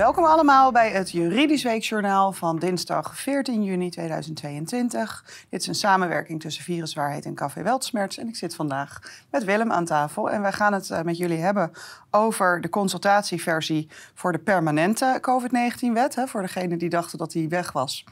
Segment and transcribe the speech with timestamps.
[0.00, 5.24] Welkom allemaal bij het Juridisch Weekjournaal van dinsdag 14 juni 2022.
[5.48, 8.18] Dit is een samenwerking tussen Viruswaarheid en Café Weltsmerts.
[8.18, 9.00] En ik zit vandaag
[9.30, 10.30] met Willem aan tafel.
[10.30, 11.72] En wij gaan het eh, met jullie hebben
[12.10, 16.16] over de consultatieversie voor de permanente COVID-19-wet.
[16.26, 18.04] Voor degenen die dachten dat die weg was.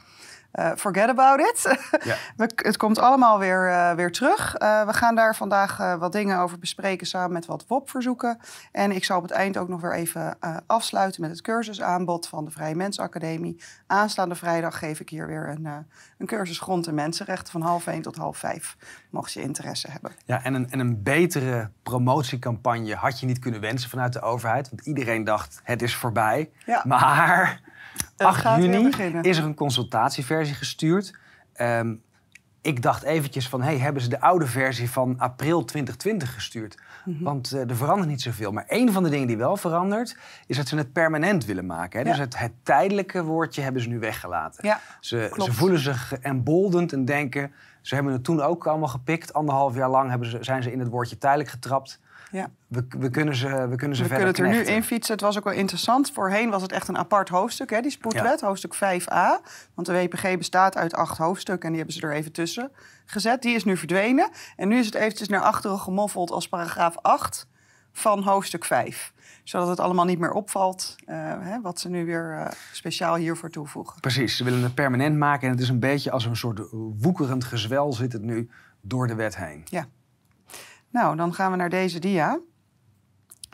[0.53, 1.77] Uh, forget about it.
[2.03, 2.15] Ja.
[2.55, 4.59] het komt allemaal weer, uh, weer terug.
[4.59, 8.39] Uh, we gaan daar vandaag wat dingen over bespreken samen met wat WOP-verzoeken.
[8.71, 12.45] En ik zal op het eind ook nog weer even afsluiten met het cursusaanbod van
[12.45, 13.61] de Vrije Mensenacademie.
[13.87, 15.85] Aanstaande vrijdag geef ik hier weer een,
[16.17, 18.77] een cursus grond- en mensenrechten van half één tot half vijf.
[19.09, 20.11] Mocht je interesse hebben.
[20.25, 24.69] Ja, en een, en een betere promotiecampagne had je niet kunnen wensen vanuit de overheid.
[24.69, 26.49] Want iedereen dacht, het is voorbij.
[26.65, 26.83] Ja.
[26.85, 27.61] Maar
[28.17, 28.89] 8 juni
[29.21, 31.13] is er een consultatieversie gestuurd.
[31.61, 32.01] Um,
[32.61, 36.77] ik dacht eventjes van, hey, hebben ze de oude versie van april 2020 gestuurd?
[37.05, 38.51] Mm Want uh, er verandert niet zoveel.
[38.51, 41.99] Maar een van de dingen die wel verandert, is dat ze het permanent willen maken.
[41.99, 42.05] Hè?
[42.05, 42.11] Ja.
[42.11, 44.67] Dus het, het, tijdelijke woordje hebben ze nu weggelaten.
[44.67, 49.33] Ja, ze, ze, voelen zich emboldened en denken, ze hebben het toen ook allemaal gepikt.
[49.33, 51.99] Anderhalf jaar lang hebben ze, zijn ze in het woordje tijdelijk getrapt.
[52.31, 52.49] Ja.
[52.67, 55.13] We, we, kunnen ze, we kunnen ze we verder kunnen het er nu in fietsen.
[55.13, 56.11] Het was ook wel interessant.
[56.11, 59.45] Voorheen was het echt een apart hoofdstuk, hè, die spoedwet, hoofdstuk 5a.
[59.73, 62.71] Want de WPG bestaat uit acht hoofdstukken en die hebben ze er even tussen
[63.05, 63.41] gezet.
[63.41, 64.29] Die is nu verdwenen.
[64.55, 67.47] En nu is het eventjes naar achteren gemoffeld als paragraaf 8
[67.91, 72.37] van hoofdstuk 5 zodat het allemaal niet meer opvalt, uh, hè, wat ze nu weer
[72.39, 73.99] uh, speciaal hiervoor toevoegen.
[73.99, 76.61] Precies, ze willen het permanent maken en het is een beetje als een soort
[76.99, 78.49] woekerend gezwel zit het nu
[78.81, 79.61] door de wet heen.
[79.65, 79.87] Ja.
[80.89, 82.39] Nou, dan gaan we naar deze dia.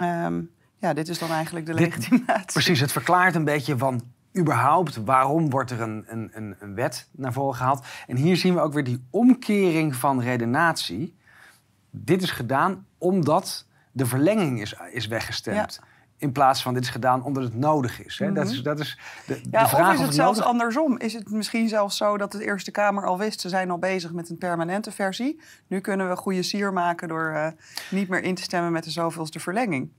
[0.02, 2.46] Um, ja, dit is dan eigenlijk de legitimatie.
[2.46, 4.02] Precies, het verklaart een beetje van
[4.38, 7.86] überhaupt waarom wordt er een, een, een, wet naar voren gehaald.
[8.08, 11.16] En hier zien we ook weer die omkering van redenatie.
[11.90, 15.80] Dit is gedaan omdat de verlenging is, is weggestemd.
[15.82, 15.88] Ja.
[16.18, 18.20] In plaats van dit is gedaan omdat het nodig is.
[18.20, 18.32] Hè?
[18.32, 19.88] dat, is dat is de, ja, de vraag.
[19.88, 21.00] Of is het, zelfs andersom?
[21.00, 23.42] Is het misschien zelfs zo dat de Eerste Kamer al wist...
[23.42, 25.42] ze zijn al bezig met een permanente versie.
[25.68, 27.48] Nu kunnen we goede sier maken door uh,
[27.90, 29.92] niet meer in te stemmen met de zoveelste verlenging.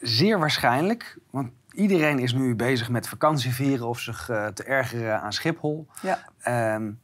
[0.00, 3.88] Zeer waarschijnlijk, want iedereen is nu bezig met vakantievieren...
[3.88, 5.86] of zich uh, te ergeren aan Schiphol.
[6.02, 6.74] Ja.
[6.74, 7.00] Um,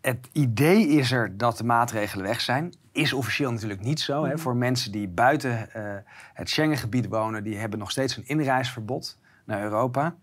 [0.00, 4.22] het idee is er dat de maatregelen weg zijn is officieel natuurlijk niet zo.
[4.24, 4.28] Hè.
[4.28, 4.38] Mhm.
[4.38, 5.82] Voor mensen die buiten uh,
[6.34, 10.14] het Schengengebied wonen, die hebben nog steeds een inreisverbod naar Europa.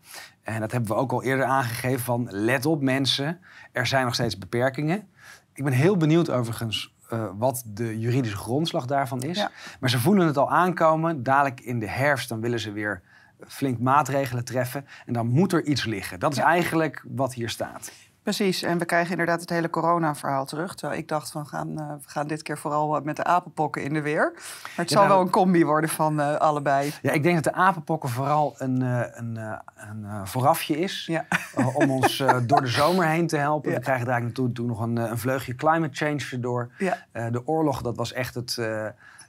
[0.44, 3.40] En dat hebben we ook al eerder aangegeven van let op mensen,
[3.72, 5.08] er zijn nog steeds beperkingen.
[5.54, 9.48] Ik ben heel benieuwd overigens uh, wat de juridische grondslag daarvan is.
[9.80, 11.24] Maar ze voelen het al aankomen.
[11.24, 13.02] Dadelijk in de herfst dan willen ze weer
[13.48, 14.86] flink maatregelen treffen.
[15.06, 16.20] En dan moet er iets liggen.
[16.20, 17.92] Dat is eigenlijk wat hier staat.
[18.26, 20.76] Precies, en we krijgen inderdaad het hele corona-verhaal terug.
[20.76, 23.84] Terwijl ik dacht, van, we, gaan, uh, we gaan dit keer vooral met de apenpokken
[23.84, 24.32] in de weer.
[24.34, 26.94] Maar het zal nou, wel een combi worden van uh, allebei.
[27.02, 29.40] Ja, ik denk dat de apenpokken vooral een, een,
[29.76, 31.06] een voorafje is.
[31.06, 31.26] Ja.
[31.74, 33.72] om ons door de zomer heen te helpen.
[33.72, 33.78] Ja.
[33.78, 36.70] We krijgen daar natuurlijk nog een, een vleugje climate change door.
[36.78, 36.98] Ja.
[37.30, 38.58] de oorlog, dat was echt het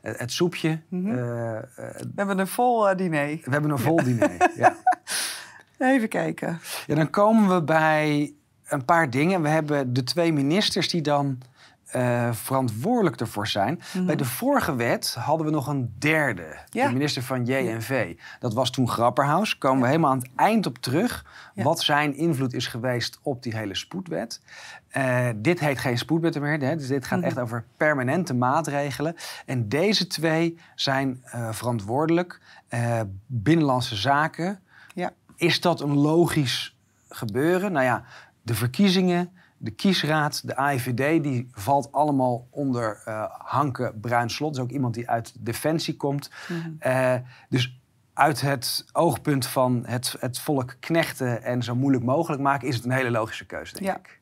[0.01, 0.81] het soepje.
[0.89, 1.15] Mm -hmm.
[1.15, 3.27] uh, uh, we hebben een vol diner.
[3.45, 4.77] We hebben een vol diner, ja.
[5.79, 6.61] Even kijken.
[6.87, 8.35] Ja, dan komen we bij
[8.69, 9.43] een paar dingen.
[9.43, 11.39] We hebben de twee ministers die dan
[11.95, 13.81] uh, verantwoordelijk ervoor zijn.
[13.95, 14.07] Mhm.
[14.07, 18.17] Bij de vorige wet hadden we nog een derde, de minister van JNV.
[18.41, 19.59] Dat was toen Grapperhaus.
[19.59, 21.25] Komen we helemaal aan het eind op terug.
[21.55, 24.41] Wat zijn invloed is geweest op die hele spoedwet.
[24.97, 26.77] Uh, dit heet geen spoedwet meer, hè?
[26.77, 27.29] dus dit gaat mhm.
[27.29, 29.17] echt over permanente maatregelen.
[29.47, 32.41] En deze twee zijn uh, verantwoordelijk.
[33.27, 34.61] binnenlandse zaken.
[34.95, 35.13] Ja.
[35.37, 36.77] Is dat een logisch
[37.09, 37.73] gebeuren?
[37.73, 38.05] Nou ja,
[38.47, 44.55] de verkiezingen, de kiesraad, de AIVD, die valt allemaal onder uh, Hanke Bruinslot.
[44.55, 46.31] Dat is ook iemand die uit Defensie komt.
[46.49, 46.71] Mhm.
[46.79, 47.15] Eh,
[47.49, 47.81] dus
[48.13, 52.85] uit het oogpunt van het, het volk knechten en zo moeilijk mogelijk maken, is het
[52.85, 53.97] een hele logische keuze, denk ja.
[53.97, 54.21] ik.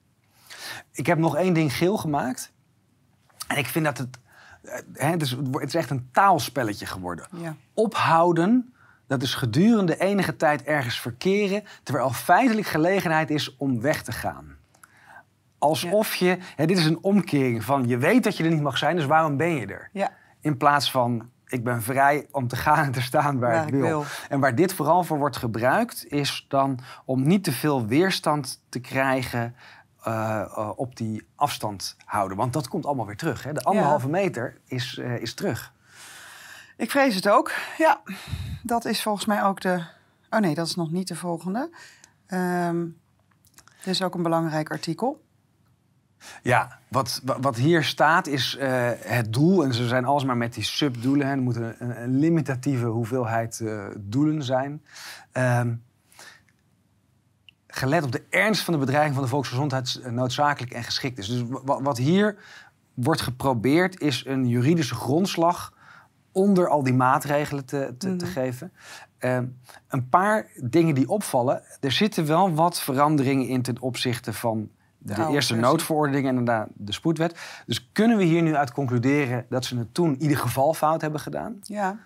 [0.92, 2.52] Ik heb nog één ding geel gemaakt.
[3.46, 4.18] En ik vind dat het.
[4.92, 7.26] Het, is, het is echt een taalspelletje geworden.
[7.30, 7.56] Ja.
[7.74, 8.73] Ophouden
[9.06, 14.56] dat is gedurende enige tijd ergens verkeren, terwijl feitelijk gelegenheid is om weg te gaan.
[15.58, 18.78] Alsof je, hè, dit is een omkering van je weet dat je er niet mag
[18.78, 19.88] zijn, dus waarom ben je er?
[19.92, 20.12] Ja.
[20.40, 24.04] In plaats van ik ben vrij om te gaan en te staan waar, ik, wil.
[24.28, 28.80] En waar dit vooral voor wordt gebruikt, is dan om niet te veel weerstand te
[28.80, 29.54] krijgen
[30.06, 32.36] uh, uh, op die afstand houden.
[32.36, 33.42] Want dat komt allemaal weer terug.
[33.42, 33.52] Hè?
[33.52, 35.72] De anderhalve meter is, uh, is terug.
[36.76, 37.52] Ik vrees het ook.
[37.78, 38.00] Ja,
[38.62, 39.84] dat is volgens mij ook de.
[40.30, 41.70] Oh nee, dat is nog niet de volgende.
[42.28, 42.96] Um,
[43.84, 45.24] is ook een belangrijk artikel.
[46.42, 49.64] Ja, wat, wat hier staat is uh, het doel.
[49.64, 51.26] En ze zijn alsmaar met die subdoelen.
[51.26, 54.84] Er moet een, limitatieve hoeveelheid uh, doelen zijn.
[55.32, 55.84] Um,
[57.66, 61.26] gelet op de ernst van de bedreiging van de volksgezondheid noodzakelijk en geschikt is.
[61.26, 62.36] Dus wat hier
[62.94, 65.73] wordt geprobeerd is een juridische grondslag
[66.34, 68.32] onder al die maatregelen te, te, te mhm.
[68.32, 68.72] geven.
[69.20, 69.38] Uh,
[69.88, 71.62] een paar dingen die opvallen.
[71.80, 76.68] Er zitten wel wat veranderingen in ten opzichte van de, de eerste noodverordening en daarna
[76.74, 77.62] de spoedwet.
[77.66, 81.00] Dus kunnen we hier nu uit concluderen dat ze het toen in ieder geval fout
[81.00, 81.58] hebben gedaan?
[81.62, 81.98] Ja.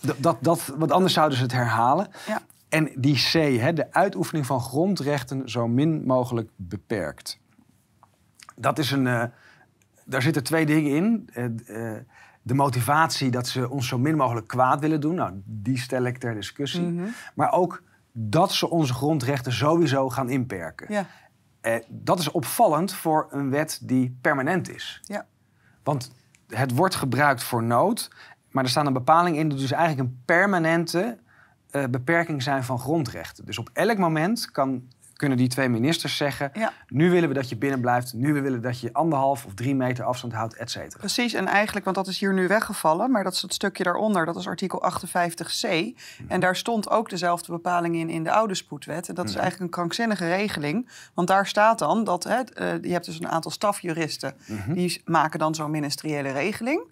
[0.00, 2.08] Dat, dat, dat, want anders zouden ze het herhalen.
[2.26, 2.40] Ja.
[2.68, 7.38] En die C, hè, de uitoefening van grondrechten zo min mogelijk beperkt.
[8.56, 9.06] Dat is een.
[9.06, 9.24] Uh,
[10.04, 11.28] daar zitten twee dingen in.
[11.66, 11.92] Uh,
[12.48, 16.18] de motivatie dat ze ons zo min mogelijk kwaad willen doen, nou, die stel ik
[16.18, 16.82] ter discussie.
[16.82, 17.06] Mhm.
[17.34, 20.92] Maar ook dat ze onze grondrechten sowieso gaan inperken.
[20.92, 21.06] Ja.
[21.60, 25.00] Eh, dat is opvallend voor een wet die permanent is.
[25.02, 25.26] Ja.
[25.82, 26.12] Want
[26.48, 28.10] het wordt gebruikt voor nood,
[28.50, 31.18] maar er staat een bepaling in die dus eigenlijk een permanente
[31.70, 33.44] uh, beperking zijn van grondrechten.
[33.44, 36.52] Dus op elk moment kan kunnen die twee ministers zeggen...
[36.88, 39.74] nu willen we dat je binnen blijft, nu willen we dat je anderhalf of drie
[39.74, 40.98] meter afstand houdt, et cetera.
[40.98, 43.10] Precies, en eigenlijk, want dat is hier nu weggevallen...
[43.10, 45.68] maar dat is het stukje daaronder, dat is artikel 58c.
[45.68, 45.92] Mhm.
[46.28, 49.08] En daar stond ook dezelfde bepaling in in de oude spoedwet.
[49.08, 50.88] En dat is eigenlijk een krankzinnige regeling.
[51.14, 54.34] Want daar staat dan dat, hè, uh, je hebt dus een aantal stafjuristen...
[54.46, 54.72] Mhm.
[54.72, 56.82] die maken dan zo'n ministeriële regeling...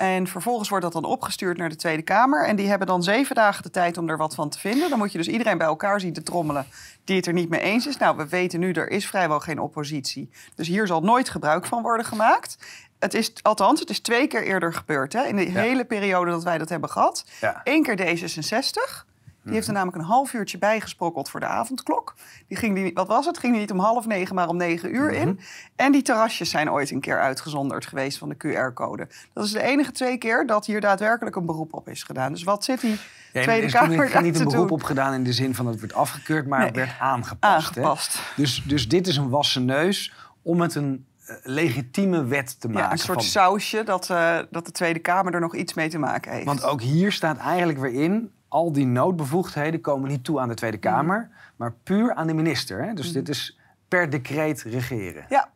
[0.00, 2.46] En vervolgens wordt dat dan opgestuurd naar de Tweede Kamer.
[2.46, 4.90] En die hebben dan zeven dagen de tijd om er wat van te vinden.
[4.90, 6.66] Dan moet je dus iedereen bij elkaar zien te trommelen
[7.04, 7.96] die het er niet mee eens is.
[7.96, 10.30] Nou, we weten nu, er is vrijwel geen oppositie.
[10.54, 12.56] Dus hier zal nooit gebruik van worden gemaakt.
[12.98, 15.12] Het is, althans, het is twee keer eerder gebeurd.
[15.12, 15.22] Hè?
[15.24, 17.24] In de hele periode dat wij dat hebben gehad.
[17.64, 19.09] Eén keer D66.
[19.44, 22.14] Die heeft er namelijk een half uurtje bijgesprokkeld voor de avondklok.
[22.46, 23.38] Die ging die, wat was het?
[23.38, 25.28] Ging die niet om half negen, maar om negen uur in.
[25.28, 25.38] Mhm.
[25.76, 29.08] En die terrasjes zijn ooit een keer uitgezonderd geweest van de QR-code.
[29.32, 32.32] Dat is de enige twee keer dat hier daadwerkelijk een beroep op is gedaan.
[32.32, 32.98] Dus wat zit die
[33.32, 35.74] ja, Tweede Kamer Er is niet een beroep op gedaan in de zin van dat
[35.74, 37.54] het werd afgekeurd, maar het werd aangepast.
[37.54, 38.14] aangepast.
[38.14, 38.20] Hè?
[38.36, 40.12] Dus, dus dit is een wassen neus
[40.42, 42.82] om het een eh, legitieme wet te maken.
[42.82, 45.98] Ja, een soort sausje dat, uh, dat de Tweede Kamer er nog iets mee te
[45.98, 46.44] maken heeft.
[46.44, 50.54] Want ook hier staat eigenlijk weer in al die noodbevoegdheden komen niet toe aan de
[50.54, 50.86] Tweede mhm.
[50.86, 52.84] Kamer, maar puur aan de minister.
[52.84, 52.94] Hè?
[52.94, 53.14] Dus mhm.
[53.14, 53.58] dit is
[53.88, 55.26] per decreet regeren.
[55.28, 55.50] Ja.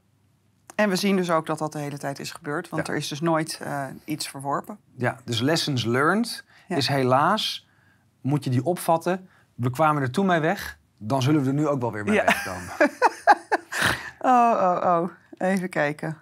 [0.74, 3.08] En we zien dus ook dat dat de hele tijd is gebeurd, want er is
[3.08, 4.78] dus nooit uh, iets verworpen.
[4.96, 7.68] Ja, dus lessons learned is helaas,
[8.20, 11.68] moet je die opvatten, we kwamen er toen mee weg, dan zullen we er nu
[11.68, 12.24] ook wel weer mee ja.
[12.24, 12.70] wegkomen.
[14.18, 15.10] oh, oh, oh.
[15.38, 16.18] Even kijken.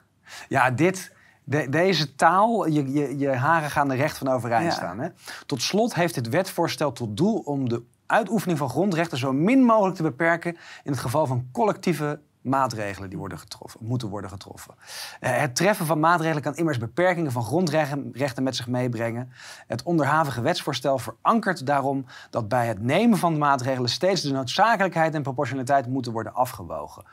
[0.49, 1.12] Ja, dit,
[1.45, 4.99] deze taal, je, je, je, haren gaan er recht van overeind staan.
[4.99, 5.09] Hè?
[5.47, 9.97] Tot slot heeft het wetvoorstel tot doel om de uitoefening van grondrechten zo min mogelijk
[9.97, 14.75] te beperken in het geval van collectieve maatregelen die worden getroffen, moeten worden getroffen.
[15.21, 19.33] Eh, het treffen van maatregelen kan immers beperkingen van grondrechten met zich meebrengen.
[19.67, 25.23] Het onderhavige wetsvoorstel verankert daarom dat bij het nemen van maatregelen steeds de noodzakelijkheid en
[25.23, 27.05] proportionaliteit moeten worden afgewogen.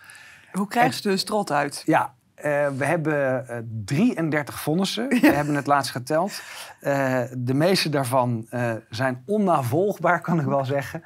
[0.51, 1.83] Hoe krijg je dus trot uit?
[1.85, 2.13] Ja,
[2.45, 5.07] uh, we hebben uh, 33 vonnissen.
[5.07, 6.41] We hebben het laatst geteld.
[6.81, 8.47] Uh, de meeste daarvan
[8.89, 11.03] zijn onnavolgbaar, kan ik wel zeggen.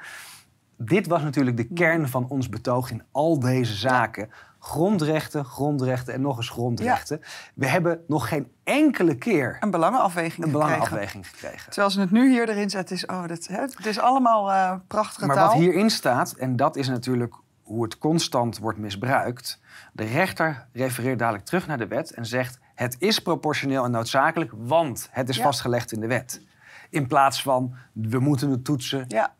[0.76, 4.30] Dit was natuurlijk de kern van ons betoog in al deze zaken.
[4.58, 7.18] Grondrechten, grondrechten en nog eens grondrechten.
[7.20, 7.28] Ja.
[7.54, 11.70] We hebben nog geen enkele keer een belangenafweging, een belangenafweging gekregen.
[11.70, 15.26] Terwijl ze het nu hier erin zetten, is, oh, dat, hè, het is allemaal prachtige
[15.26, 15.46] maar taal.
[15.46, 19.60] Maar wat hierin staat, en dat is natuurlijk hoe het constant wordt misbruikt.
[19.92, 24.52] De rechter refereert dadelijk terug naar de wet en zegt: het is proportioneel en noodzakelijk,
[24.56, 26.42] want het is vastgelegd in de wet.
[26.90, 29.04] In plaats van we moeten het toetsen.
[29.08, 29.34] Ja.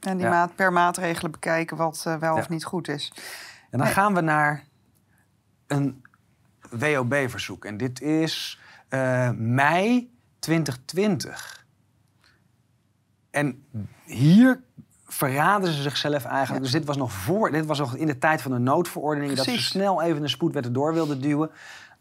[0.00, 3.12] En die maat, per maatregelen bekijken wat uh, wel of niet goed is.
[3.70, 4.64] En dan gaan we naar
[5.66, 6.04] een
[6.70, 7.64] WOB-verzoek.
[7.64, 11.66] En dit is uh, mei 2020.
[13.30, 13.66] En
[14.04, 14.62] hier
[15.14, 16.62] verraden ze zichzelf eigenlijk.
[16.62, 19.44] Dus dit was nog voor, dit was nog in de tijd van de noodverordening, dat
[19.44, 21.50] ze snel even een spoedwet erdoor wilden duwen.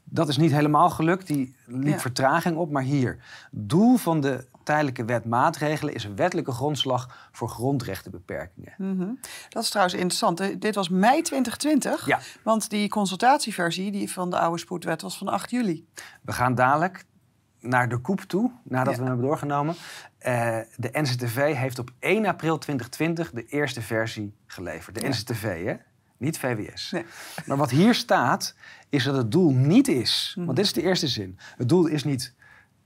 [0.03, 2.71] Dat is niet helemaal gelukt, die liep vertraging op.
[2.71, 3.17] Maar hier,
[3.51, 8.73] doel van de tijdelijke wet maatregelen is een wettelijke grondslag voor grondrechtenbeperkingen.
[8.77, 10.61] Mm Dat is trouwens interessant.
[10.61, 12.19] Dit was mei 2020, ja.
[12.43, 15.87] want die consultatieversie die van de oude spoedwet was van 8 juli.
[16.21, 17.05] We gaan dadelijk
[17.59, 19.75] naar de koep toe, nadat we hem hebben doorgenomen.
[20.27, 24.95] Uh, de NCTV heeft op 1 april 2020 de eerste versie geleverd.
[24.95, 25.09] De ja.
[25.09, 25.75] NCTV, hè?
[26.17, 26.91] Niet VWS.
[26.91, 27.05] Nee.
[27.45, 28.55] Maar wat hier staat,
[28.89, 30.35] is dat het doel niet is.
[30.39, 31.37] Want dit is de eerste zin.
[31.55, 32.33] Het doel is niet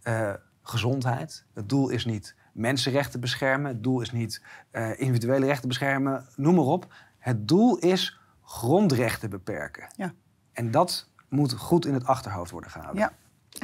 [0.04, 1.46] uh, gezondheid.
[1.54, 3.72] Het doel is niet mensenrechten beschermen.
[3.72, 4.42] Het doel is niet
[4.72, 6.28] uh, individuele rechten beschermen.
[6.36, 6.94] Noem maar op.
[7.18, 9.88] Het doel is grondrechten beperken.
[9.96, 10.14] Ja.
[10.54, 13.02] En dat moet goed in het achterhoofd worden gehouden.
[13.02, 13.14] Ja,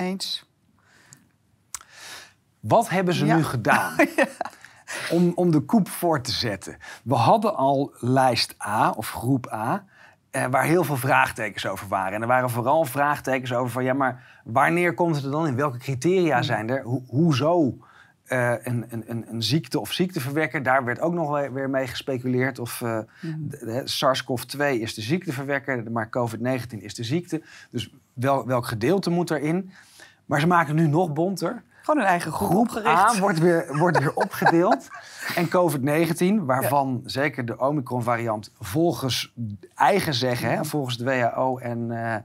[0.04, 0.52] eens.
[2.64, 3.96] Wat hebben ze nu gedaan?
[5.12, 6.78] om, om de koep voor te zetten.
[7.04, 9.86] We hadden al lijst A of groep A.
[10.32, 12.14] Eh, waar heel veel vraagtekens over waren.
[12.14, 15.56] En er waren vooral vraagtekens over van ja, maar wanneer komt het er dan in?
[15.56, 16.44] Welke criteria hmm.
[16.44, 16.84] zijn er?
[16.84, 17.78] Ho hoezo
[18.28, 20.64] uh, een, een, een, ziekte of ziekteverwekker?
[20.64, 22.60] Daar werd ook nog weer mee gespeculeerd.
[22.60, 23.00] Of uh,
[23.84, 27.42] SARS-CoV-2 is de ziekteverwekker, maar COVID-19 is de ziekte.
[27.72, 29.72] Dus wel, welk gedeelte moet erin?
[30.26, 31.64] Maar ze maken nu nog bonter.
[31.84, 34.88] Gewoon een eigen groep, groep A wordt weer, wordt weer opgedeeld.
[35.36, 39.34] en COVID-19, waarvan zeker de Omicron-variant volgens
[39.76, 42.16] eigen zeggen, hè, volgens de WHO en, uh,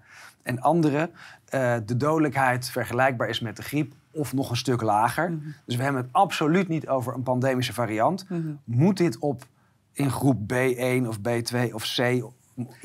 [0.42, 1.10] en anderen,
[1.54, 5.30] uh, de dodelijkheid vergelijkbaar is met de griep of nog een stuk lager.
[5.30, 5.48] Mhm.
[5.64, 8.28] Dus we hebben het absoluut niet over een pandemische variant.
[8.28, 8.40] Mhm.
[8.64, 9.46] Moet dit op
[9.92, 12.22] in groep B1 of B2 of C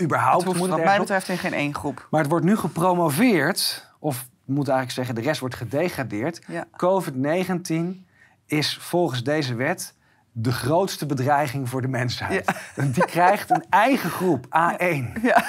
[0.02, 0.44] überhaupt?
[0.44, 2.08] Het hoeft, wat mij betreft in geen één groep.
[2.10, 6.42] Maar het wordt nu gepromoveerd, of moet eigenlijk zeggen, de rest wordt gedegradeerd.
[6.72, 8.06] COVID-19
[8.46, 9.96] is volgens deze wet
[10.32, 12.54] de grootste bedreiging voor de mensheid.
[12.76, 12.84] Ja.
[12.86, 15.22] Die krijgt een eigen groep, A1.
[15.22, 15.46] Ja.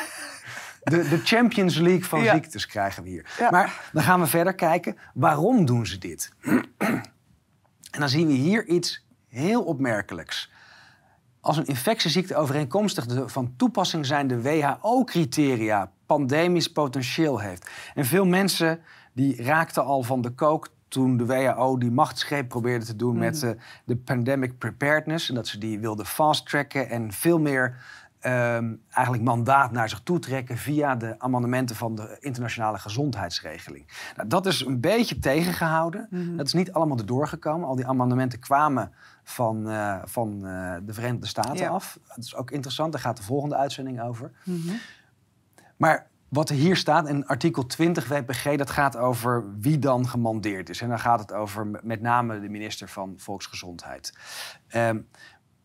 [0.84, 3.26] De, de, Champions League van ziektes krijgen we hier.
[3.50, 6.32] Maar dan gaan we verder kijken, waarom doen ze dit?
[7.90, 10.50] en dan zien we hier iets heel opmerkelijks.
[11.40, 17.71] Als een infectieziekte overeenkomstig de van toepassing zijn de WHO-criteria pandemisch potentieel heeft.
[17.94, 18.80] En veel mensen
[19.12, 23.42] die raakten al van de kook toen de WHO die machtsgreep probeerde te doen met
[23.42, 23.50] uh,
[23.85, 25.28] de pandemic preparedness.
[25.28, 27.76] En dat ze die wilden fast-tracken en veel meer
[28.26, 33.87] um, eigenlijk mandaat naar zich toe trekken via de amendementen van de internationale gezondheidsregeling.
[34.16, 36.06] Nou, dat is een beetje tegengehouden.
[36.11, 36.37] Mhm.
[36.37, 37.68] Dat is niet allemaal erdoor gekomen.
[37.68, 38.92] Al die amendementen kwamen
[39.23, 41.99] van, uh, van uh, de Verenigde Staten af.
[42.09, 44.30] Dat is ook interessant, daar gaat de volgende uitzending over.
[44.44, 44.78] Mm
[45.84, 50.68] Maar wat er hier staat in artikel 20 WPG, dat gaat over wie dan gemandeerd
[50.68, 50.80] is.
[50.80, 54.12] En dan gaat het over met name de minister van Volksgezondheid.
[54.74, 55.08] Um,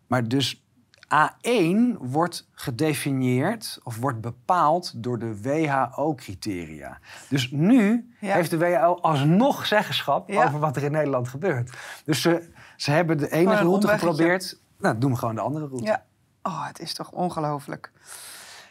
[0.07, 0.63] maar dus
[1.03, 6.99] A1 wordt gedefinieerd of wordt bepaald door de WHO-criteria.
[7.29, 11.77] Dus nu heeft de WHO alsnog zeggenschap over wat er in Nederland gebeurt.
[12.05, 14.59] Dus ze, ze hebben de ene route geprobeerd.
[14.77, 15.85] Nou, doen we gewoon de andere route.
[15.85, 16.05] Ja.
[16.43, 17.91] Oh, het is toch ongelooflijk.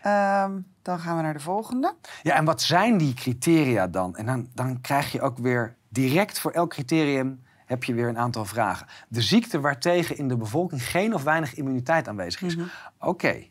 [0.09, 1.95] Um, dan gaan we naar de volgende.
[2.23, 4.17] Ja, en wat zijn die criteria dan?
[4.17, 8.19] En dan, dan krijg je ook weer direct voor elk criterium heb je weer een
[8.19, 8.87] aantal vragen.
[9.09, 12.57] De ziekte waartegen in de bevolking geen of weinig immuniteit aanwezig is.
[12.57, 12.67] Mhm.
[12.99, 13.45] Oké,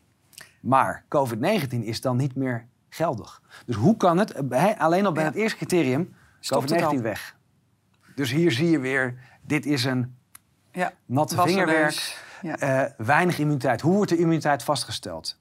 [0.60, 3.42] maar COVID-19 is dan niet meer geldig.
[3.66, 6.14] Dus hoe kan het, alleen al bij het eerste criterium,
[6.54, 7.36] COVID-19 weg.
[8.14, 10.16] Dus hier zie je weer, dit is een
[10.72, 10.92] ja.
[11.06, 12.26] natte vingerwerk.
[12.42, 12.84] Ja.
[12.84, 13.80] Uh, weinig immuniteit.
[13.80, 15.38] Hoe wordt de immuniteit vastgesteld?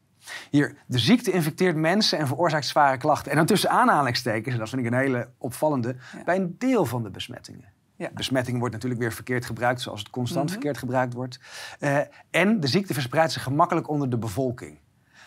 [0.49, 3.31] Hier, de ziekte infecteert mensen en veroorzaakt zware klachten.
[3.31, 7.03] En dan tussen aanhalingstekens, en dat vind ik een hele opvallende, bij een deel van
[7.03, 7.75] de besmettingen.
[7.95, 8.09] Ja.
[8.13, 10.53] Besmetting wordt natuurlijk weer verkeerd gebruikt, zoals het constant mhm.
[10.53, 11.39] verkeerd gebruikt wordt.
[11.79, 14.79] Uh, en de ziekte verspreidt zich gemakkelijk onder de bevolking.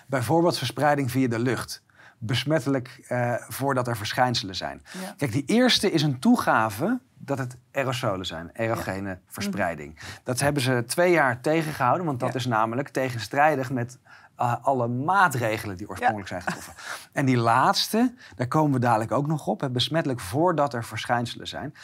[0.06, 1.82] Bijvoorbeeld verspreiding via de lucht.
[2.18, 4.82] Besmettelijk uh, voordat er verschijnselen zijn.
[5.16, 9.94] Kijk, die eerste is een toegave dat het aerosolen zijn, aerogene verspreiding.
[9.94, 10.04] Mhm.
[10.24, 13.98] Dat hebben ze twee jaar tegengehouden, want dat is namelijk tegenstrijdig met
[14.40, 16.74] uh, alle maatregelen die oorspronkelijk zijn getroffen.
[17.12, 21.74] En die laatste, daar komen we dadelijk ook nog op, besmettelijk voordat er verschijnselen zijn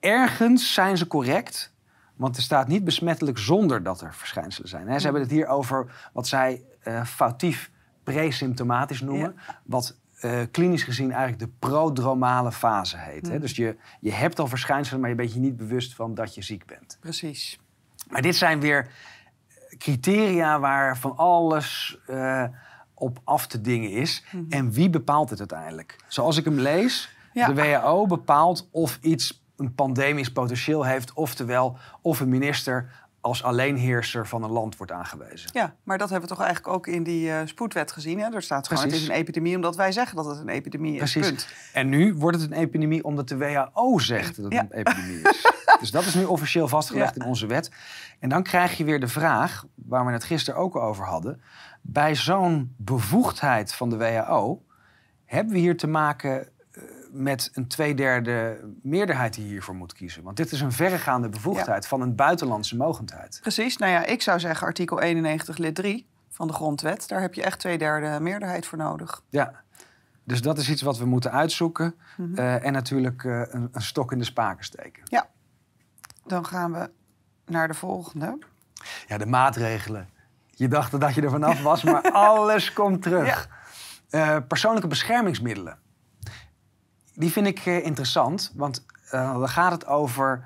[0.00, 1.74] ergens zijn ze correct.
[2.16, 5.00] Want er staat niet besmettelijk zonder dat er verschijnselen zijn.
[5.00, 7.70] Ze hebben het hier over wat zij uh, foutief
[8.02, 9.36] presymptomatisch noemen.
[9.64, 13.26] Wat uh, klinisch gezien eigenlijk de prodromale fase heet.
[13.26, 13.34] Hè?
[13.34, 13.40] Mm.
[13.40, 16.42] Dus je, je hebt al verschijnselen, maar je bent je niet bewust van dat je
[16.42, 16.96] ziek bent.
[17.00, 17.58] Precies.
[18.10, 18.90] Maar dit zijn weer
[19.78, 22.44] criteria waar van alles uh,
[22.94, 24.24] op af te dingen is.
[24.32, 24.46] Mm.
[24.48, 25.96] En wie bepaalt het uiteindelijk?
[26.06, 32.20] Zoals ik hem lees, de WHO bepaalt of iets een pandemisch potentieel heeft, oftewel of
[32.20, 32.90] een minister
[33.26, 35.50] als alleenheerser van een land wordt aangewezen.
[35.52, 38.20] Ja, maar dat hebben we toch eigenlijk ook in die uh, spoedwet gezien.
[38.20, 38.34] Hè?
[38.34, 39.00] Er staat gewoon, Precies.
[39.00, 41.12] het is een epidemie omdat wij zeggen dat het een epidemie is.
[41.12, 41.48] Precies.
[41.72, 45.46] En nu wordt het een epidemie omdat de WHO zegt dat het een epidemie is.
[45.80, 47.70] dus dat is nu officieel vastgelegd in onze wet.
[48.18, 51.42] En dan krijg je weer de vraag, waar we het gisteren ook over hadden.
[51.82, 54.62] Bij zo'n bevoegdheid van de WHO
[55.24, 56.48] hebben we hier te maken
[57.10, 60.22] met een tweederde meerderheid die hiervoor moet kiezen.
[60.22, 63.38] Want dit is een verregaande bevoegdheid van een buitenlandse mogendheid.
[63.40, 63.76] Precies.
[63.76, 67.08] Nou ja, ik zou zeggen artikel 91 lid 3 van de grondwet.
[67.08, 69.22] Daar heb je echt tweederde meerderheid voor nodig.
[69.28, 69.64] Ja.
[70.24, 71.94] Dus dat is iets wat we moeten uitzoeken.
[72.16, 72.34] Mhm.
[72.34, 75.02] Eh, en natuurlijk uh, een, een, stok in de spaken steken.
[75.04, 75.28] Ja.
[76.26, 76.90] Dan gaan we
[77.46, 78.38] naar de volgende.
[79.08, 80.08] Ja, de maatregelen.
[80.50, 83.48] Je dacht dat je er vanaf was, maar alles komt terug.
[84.08, 84.36] Ja.
[84.36, 85.78] Uh, persoonlijke beschermingsmiddelen.
[87.14, 90.44] Die vind ik uh, interessant, want uh, dan gaat het over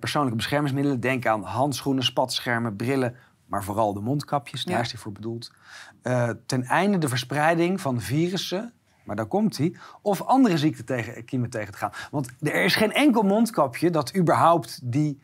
[0.00, 1.00] persoonlijke beschermingsmiddelen.
[1.00, 5.52] Denk aan handschoenen, spatschermen, brillen, maar vooral de mondkapjes, daar is die voor bedoeld.
[6.46, 8.72] ten einde de verspreiding van virussen,
[9.08, 11.92] maar daar komt hij, of andere ziekten tegen, kiemen tegen te gaan.
[12.10, 15.20] Want er is geen enkel mondkapje dat überhaupt die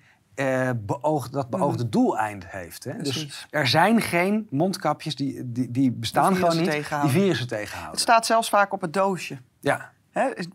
[0.76, 1.90] beoogd, dat beoogde mm.
[1.90, 2.84] doeleind heeft.
[2.84, 3.02] Hè?
[3.02, 7.92] Dus er zijn geen mondkapjes die, die, die bestaan gewoon niet, die virussen tegenhouden.
[7.92, 9.38] Het staat zelfs vaak op het doosje.
[9.60, 9.92] Ja.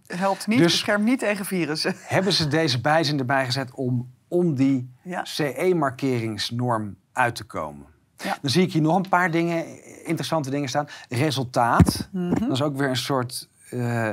[0.08, 1.94] Helpt niet, dus beschermt niet tegen virussen.
[2.18, 4.94] Hebben ze deze bijzin erbij gezet om, om die
[5.24, 7.86] CE-markeringsnorm uit te komen?
[8.24, 8.38] Ja.
[8.42, 10.88] Dan zie ik hier nog een paar dingen, interessante dingen staan.
[11.10, 12.10] Resultaat.
[12.12, 12.40] Mhm.
[12.40, 14.10] Dat is ook weer een soort uh,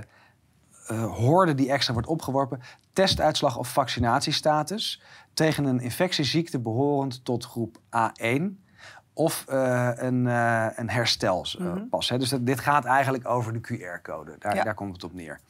[1.05, 2.61] horde die extra wordt opgeworpen.
[2.93, 5.03] Testuitslag of vaccinatiestatus
[5.35, 8.43] tegen een infectieziekte behorend tot groep A1
[9.13, 11.57] of uh, een, uh, een herstelpas.
[11.57, 12.19] Mm -hmm.
[12.19, 14.37] Dus dit gaat eigenlijk over de QR-code.
[14.39, 15.41] Daar, daar, komt het op neer.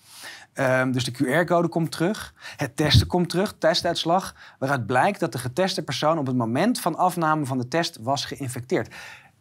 [0.59, 2.35] Um, dus de QR-code komt terug.
[2.57, 4.35] Het testen komt terug, testuitslag.
[4.59, 8.25] Waaruit blijkt dat de geteste persoon op het moment van afname van de test was
[8.25, 8.95] geïnfecteerd.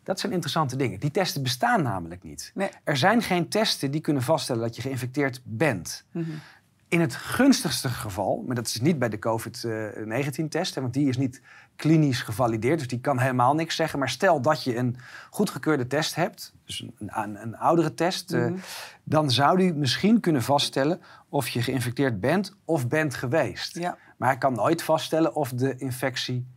[0.04, 1.00] Dat zijn interessante dingen.
[1.00, 2.52] Die testen bestaan namelijk niet.
[2.54, 2.70] Nee.
[2.84, 6.06] Er zijn geen testen die kunnen vaststellen dat je geïnfecteerd bent.
[6.12, 6.42] Mm -hmm.
[6.88, 11.42] In het gunstigste geval, maar dat is niet bij de COVID-19-test, want die is niet
[11.76, 14.00] klinisch gevalideerd, dus die kan helemaal niks zeggen.
[14.00, 14.98] Maar stel dat je een
[15.30, 18.58] goedgekeurde test hebt, dus een, een, een oudere test, eh, mhm.
[19.04, 23.78] dan zou die misschien kunnen vaststellen of je geïnfecteerd bent of bent geweest.
[23.78, 23.98] Ja.
[24.18, 26.48] Maar hij kan nooit vaststellen of de infectie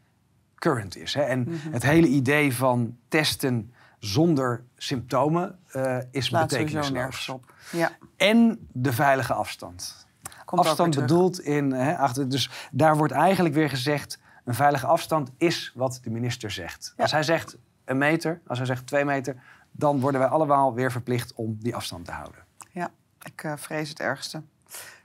[0.55, 1.15] current is.
[1.15, 1.23] Hè?
[1.23, 1.73] En mhm.
[1.73, 7.33] het hele idee van testen zonder symptomen uh, is betekenisloos.
[7.73, 7.91] Ja.
[8.17, 10.07] En de veilige afstand
[10.51, 11.73] afstand bedoeld in.
[11.73, 16.51] Hè, achter, dus daar wordt eigenlijk weer gezegd: een veilige afstand is wat de minister
[16.51, 16.95] zegt.
[16.97, 19.37] Als hij zegt een meter, als hij zegt twee meter,
[19.71, 22.45] dan worden wij allemaal weer verplicht om die afstand te houden.
[22.71, 22.91] Ja,
[23.23, 24.43] ik uh, vrees het ergste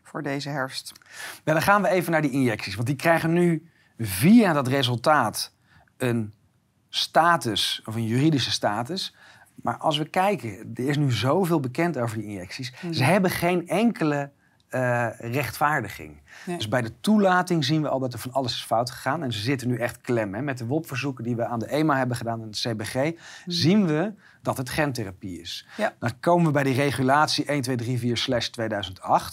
[0.04, 0.92] voor deze herfst.
[1.44, 2.76] Ja, dan gaan we even naar die injecties.
[2.76, 5.54] Want die krijgen nu via dat resultaat
[5.98, 6.34] een
[6.90, 9.16] status, of een juridische status.
[9.56, 12.74] Maar als we kijken, er is nu zoveel bekend over die injecties.
[12.80, 13.02] Ze mhm.
[13.04, 14.32] hebben geen enkele
[14.76, 16.22] uh, rechtvaardiging.
[16.46, 19.24] Dus bij de toelating zien we al dat er van alles is fout gegaan.
[19.24, 20.34] En ze zitten nu echt klem.
[20.34, 20.42] Hè.
[20.42, 22.94] Met de WOP-verzoeken die we aan de EMA hebben gedaan en de CBG...
[22.94, 23.12] Mhm.
[23.46, 25.68] zien we dat het gentherapie is.
[26.00, 27.50] Dan komen we bij die regulatie 1234-2008...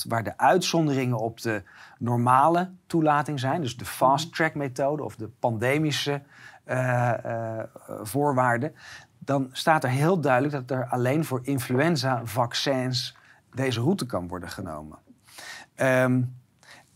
[0.08, 1.62] waar de uitzonderingen op de
[1.98, 3.60] normale toelating zijn.
[3.60, 6.22] Dus de fast-track-methode of de pandemische
[6.66, 7.58] uh, uh,
[8.02, 8.74] voorwaarden.
[9.18, 13.16] Dan staat er heel duidelijk dat er alleen voor influenza-vaccins
[13.54, 14.98] deze route kan worden genomen.
[15.82, 16.38] Um,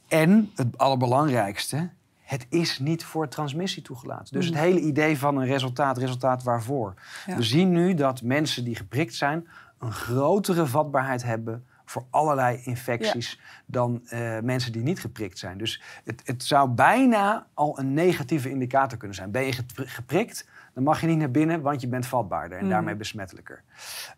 [0.09, 1.91] en het allerbelangrijkste,
[2.23, 4.35] het is niet voor transmissie toegelaten.
[4.35, 4.61] Dus het mm.
[4.61, 6.95] hele idee van een resultaat, resultaat waarvoor.
[7.27, 13.41] We zien nu dat mensen die geprikt zijn een grotere vatbaarheid hebben voor allerlei infecties
[13.67, 15.59] dan uh, mensen die niet geprikt zijn.
[15.59, 19.31] Dus het, het, zou bijna al een negatieve indicator kunnen zijn.
[19.31, 22.71] Ben je geprikt, dan mag je niet naar binnen, want je bent vatbaarder en mm.
[22.71, 23.63] daarmee besmettelijker.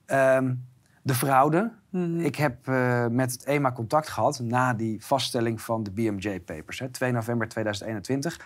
[0.07, 0.64] Um,
[1.07, 1.73] de fraude.
[1.90, 2.21] Mhm.
[2.21, 7.12] Ik heb uh, met het EMA contact gehad na die vaststelling van de BMJ-papers, 2
[7.12, 8.40] november 2021.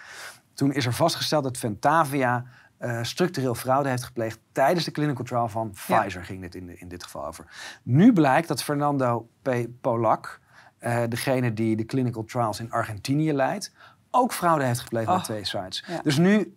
[0.54, 2.44] Toen is er vastgesteld dat Ventavia
[2.80, 6.88] uh, structureel fraude heeft gepleegd tijdens de clinical trial van Pfizer, ging dit in, in
[6.88, 7.46] dit geval over.
[7.82, 9.50] Nu blijkt dat Fernando P.
[9.80, 10.40] Polak,
[10.80, 13.72] uh, degene die de clinical trials in Argentinië leidt,
[14.10, 15.14] ook fraude heeft gepleegd oh.
[15.14, 15.84] bij twee sites.
[16.02, 16.56] Dus nu,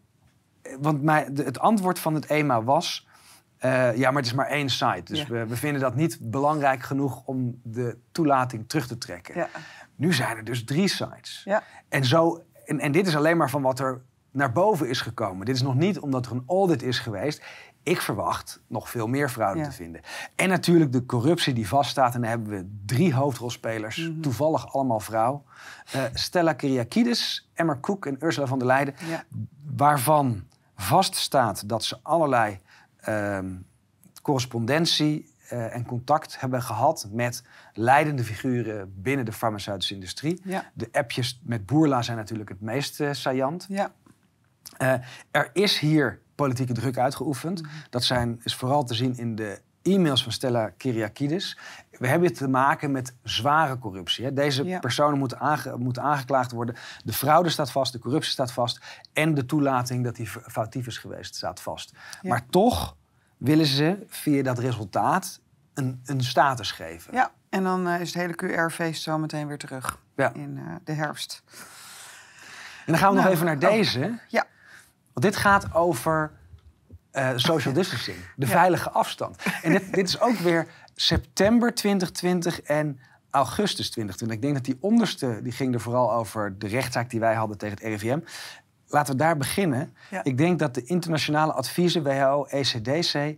[0.80, 3.08] want mij, het antwoord van het EMA was
[3.65, 5.04] uh, ja, maar het is maar één site.
[5.04, 9.36] Dus we, we, vinden dat niet belangrijk genoeg om de toelating terug te trekken.
[9.36, 9.47] Ja.
[9.95, 11.41] Nu zijn er dus drie sites.
[11.45, 11.63] Ja.
[11.89, 15.45] En, zo, en, en dit is alleen maar van wat er naar boven is gekomen.
[15.45, 17.43] Dit is nog niet omdat er een audit is geweest.
[17.84, 20.02] Ik verwacht nog veel meer fraude te vinden.
[20.36, 22.15] En natuurlijk de corruptie die vaststaat.
[22.15, 24.19] En dan hebben we drie hoofdrolspelers, mhm.
[24.19, 25.43] toevallig allemaal vrouw.
[25.95, 28.95] Uh, Stella Kyriakides, Emmer Koek en Ursula van der Leijden.
[29.10, 29.23] Ja.
[29.76, 30.43] Waarvan
[30.76, 32.60] vaststaat dat ze allerlei
[34.22, 40.42] correspondentie uh, en contact hebben gehad met leidende figuren binnen de farmaceutische industrie.
[40.74, 43.66] De appjes met Boerla zijn natuurlijk het meest uh, saillant.
[43.70, 43.92] Ja.
[44.82, 44.94] Uh,
[45.32, 47.62] er is hier politieke druk uitgeoefend.
[47.62, 47.72] Mhm.
[47.89, 51.58] Dat zijn, is vooral te zien in de e-mails van Stella Kyriakides.
[52.04, 54.26] We hebben te maken met zware corruptie.
[54.26, 54.34] Hè.
[54.34, 56.76] Deze personen moeten, aange, moeten, aangeklaagd worden.
[57.04, 58.80] De fraude staat vast, de corruptie staat vast.
[59.13, 61.94] En de toelating dat hij foutief is geweest staat vast.
[62.22, 62.96] Maar toch
[63.38, 65.39] willen ze via dat resultaat
[65.74, 67.13] een, een status geven.
[67.13, 70.00] Ja, en dan uh, is het hele QR-feest zo meteen weer terug
[70.34, 71.44] in uh, de herfst.
[72.86, 74.20] En dan gaan we nog nou, even naar oh, deze.
[74.28, 74.46] Ja.
[75.13, 76.32] Want dit gaat over
[77.13, 79.44] uh, social distancing, de veilige afstand.
[79.62, 84.38] En dit, dit, is ook weer september 2020 en augustus 2020.
[84.38, 87.58] Ik denk dat die onderste, die ging er vooral over de rechtszaak die wij hadden
[87.58, 88.19] tegen het RIVM.
[88.88, 89.93] Laten we daar beginnen.
[90.23, 93.38] Ik denk dat de internationale adviezen, WHO, ECDC,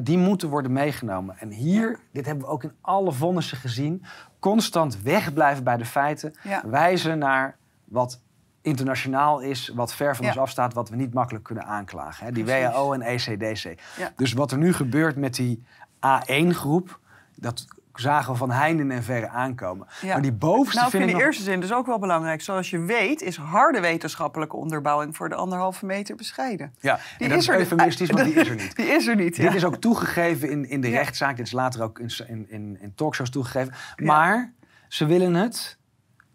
[0.00, 1.38] die moeten worden meegenomen.
[1.38, 4.04] En hier, dit hebben we ook in alle vonnissen gezien,
[4.38, 8.20] constant wegblijven bij de feiten, wijzen naar wat
[8.62, 12.26] internationaal is, wat ver van ons afstaat, wat we niet makkelijk kunnen aanklagen.
[12.26, 12.32] Hè?
[12.32, 13.80] Die WHO en ECDC.
[14.16, 15.62] Dus wat er nu gebeurt met die
[16.06, 16.98] A1-groep,
[17.34, 19.86] dat zagen we van heinde en verre aankomen.
[20.06, 22.42] Maar die bovenste nou, vind ik in de eerste zin dus ook wel belangrijk.
[22.42, 26.74] Zoals je weet is harde wetenschappelijke onderbouwing voor de anderhalve meter bescheiden.
[26.80, 28.76] Ja, die dat is, is eufemistisch, want die is er niet.
[28.82, 31.36] Die is er niet, Dit is ook toegegeven in, in de rechtszaak.
[31.36, 32.10] Dit is later ook in,
[32.48, 33.74] in, in talkshows toegegeven.
[33.96, 34.52] Maar
[34.88, 35.78] ze willen het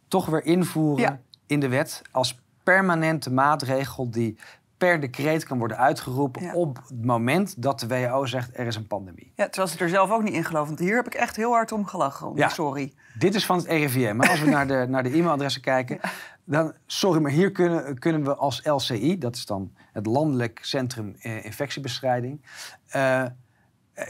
[0.08, 4.38] toch weer invoeren in de wet als permanente maatregel die
[4.78, 8.88] per decreet kan worden uitgeroepen op het moment dat de WHO zegt er is een
[8.88, 9.32] pandemie.
[9.36, 10.68] Ja, terwijl ze er zelf ook niet in geloven.
[10.68, 12.32] Want hier heb ik echt heel hard om gelachen.
[12.36, 12.50] ja.
[12.50, 12.94] Sorry.
[13.14, 14.16] Dit is van het RIVM.
[14.16, 16.00] Maar als we naar de, naar de e-mailadressen kijken,
[16.44, 21.16] dan sorry, maar hier kunnen, kunnen we als LCI, dat is dan het Landelijk Centrum
[21.20, 22.46] Infectiebestrijding,
[22.96, 23.26] uh,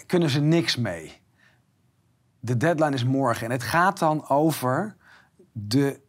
[0.06, 1.21] kunnen ze niks mee.
[2.39, 4.95] De deadline is morgen en het gaat dan over
[5.51, 5.99] de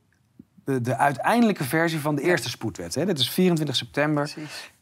[0.68, 2.94] de, de uiteindelijke versie van de eerste spoedwet.
[2.94, 3.06] Hè.
[3.06, 4.30] Dat is 24 september.
[4.32, 4.72] Precies.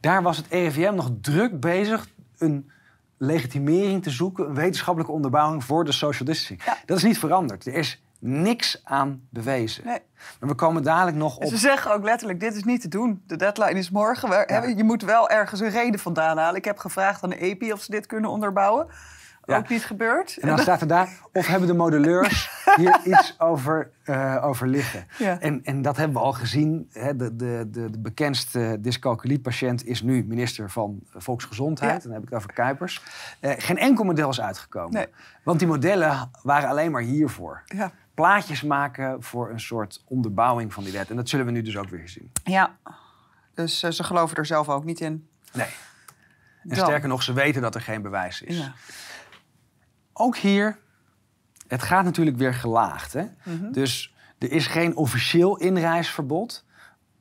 [0.00, 2.70] Daar was het RIVM nog druk bezig een
[3.16, 6.62] legitimering te zoeken, een wetenschappelijke onderbouwing voor de social distancing.
[6.86, 7.66] Dat is niet veranderd.
[7.66, 9.84] Er is niks aan bewezen.
[9.84, 10.00] Nee.
[10.40, 11.48] Maar we komen dadelijk nog op.
[11.48, 13.22] Ze zeggen ook letterlijk: dit is niet te doen.
[13.26, 14.30] De deadline is morgen.
[14.76, 16.56] Je moet wel ergens een reden vandaan halen.
[16.56, 18.86] Ik heb gevraagd aan de EPI of ze dit kunnen onderbouwen.
[19.46, 20.36] Ook niet gebeurd.
[20.36, 25.06] En dan staat er daar, of hebben de modelleurs hier iets over, uh, over liggen.
[25.18, 26.88] En, en dat hebben we al gezien.
[26.92, 31.92] Hè, de, de, de, de bekendste dyscalculie-patiënt is nu minister van Volksgezondheid.
[31.92, 31.98] Ja.
[31.98, 33.02] Dan heb ik het over Kuipers.
[33.40, 34.92] Uh, geen enkel model is uitgekomen.
[34.92, 35.06] Nee.
[35.42, 37.62] Want die modellen waren alleen maar hiervoor.
[37.64, 37.92] Ja.
[38.14, 41.10] Plaatjes maken voor een soort onderbouwing van die wet.
[41.10, 42.30] En dat zullen we nu dus ook weer zien.
[42.44, 42.76] Ja,
[43.54, 45.28] dus uh, ze geloven er zelf ook niet in.
[45.52, 45.68] Nee.
[46.68, 48.58] En sterker nog, ze weten dat er geen bewijs is.
[48.58, 48.74] Ja
[50.18, 50.78] ook hier,
[51.66, 53.12] het gaat natuurlijk weer gelaagd.
[53.12, 53.24] Hè?
[53.44, 53.72] Mhm.
[53.72, 56.64] Dus er is geen officieel inreisverbod.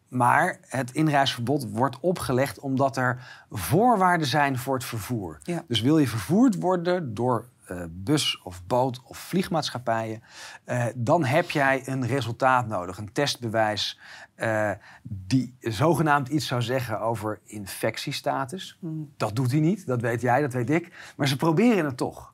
[0.07, 5.39] Maar het inreisverbod wordt opgelegd omdat er voorwaarden zijn voor het vervoer.
[5.67, 10.23] Dus wil je vervoerd worden door uh, bus of boot of vliegmaatschappijen,
[10.65, 13.99] uh, dan heb jij een resultaat nodig, een testbewijs
[14.37, 14.71] uh,
[15.03, 18.77] die zogenaamd iets zou zeggen over infectiestatus.
[18.79, 18.93] Mhm.
[19.17, 21.13] Dat doet hij niet, dat weet jij, dat weet ik.
[21.17, 22.33] Maar ze proberen het toch.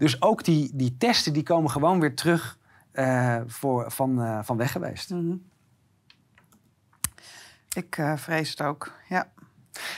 [0.00, 2.58] Dus ook die, die testen die komen gewoon weer terug
[2.92, 5.10] uh, voor, van, uh, van weg geweest.
[5.10, 5.48] Mm -hmm.
[7.72, 9.32] Ik uh, vrees het ook, ja.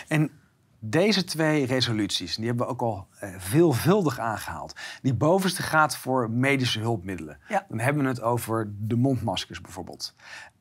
[0.08, 0.30] En
[0.78, 3.06] deze twee resoluties, die hebben we ook al
[3.38, 4.80] veelvuldig aangehaald.
[5.02, 7.38] Die bovenste gaat voor medische hulpmiddelen.
[7.48, 7.64] Ja.
[7.68, 10.14] Dan hebben we het over de mondmaskers bijvoorbeeld.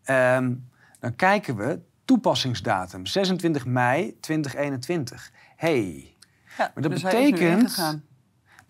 [0.06, 5.32] Um, dan kijken we toepassingsdatum 26 mei 2021.
[5.56, 6.16] hey,
[6.58, 8.02] ja, maar dat dus betekent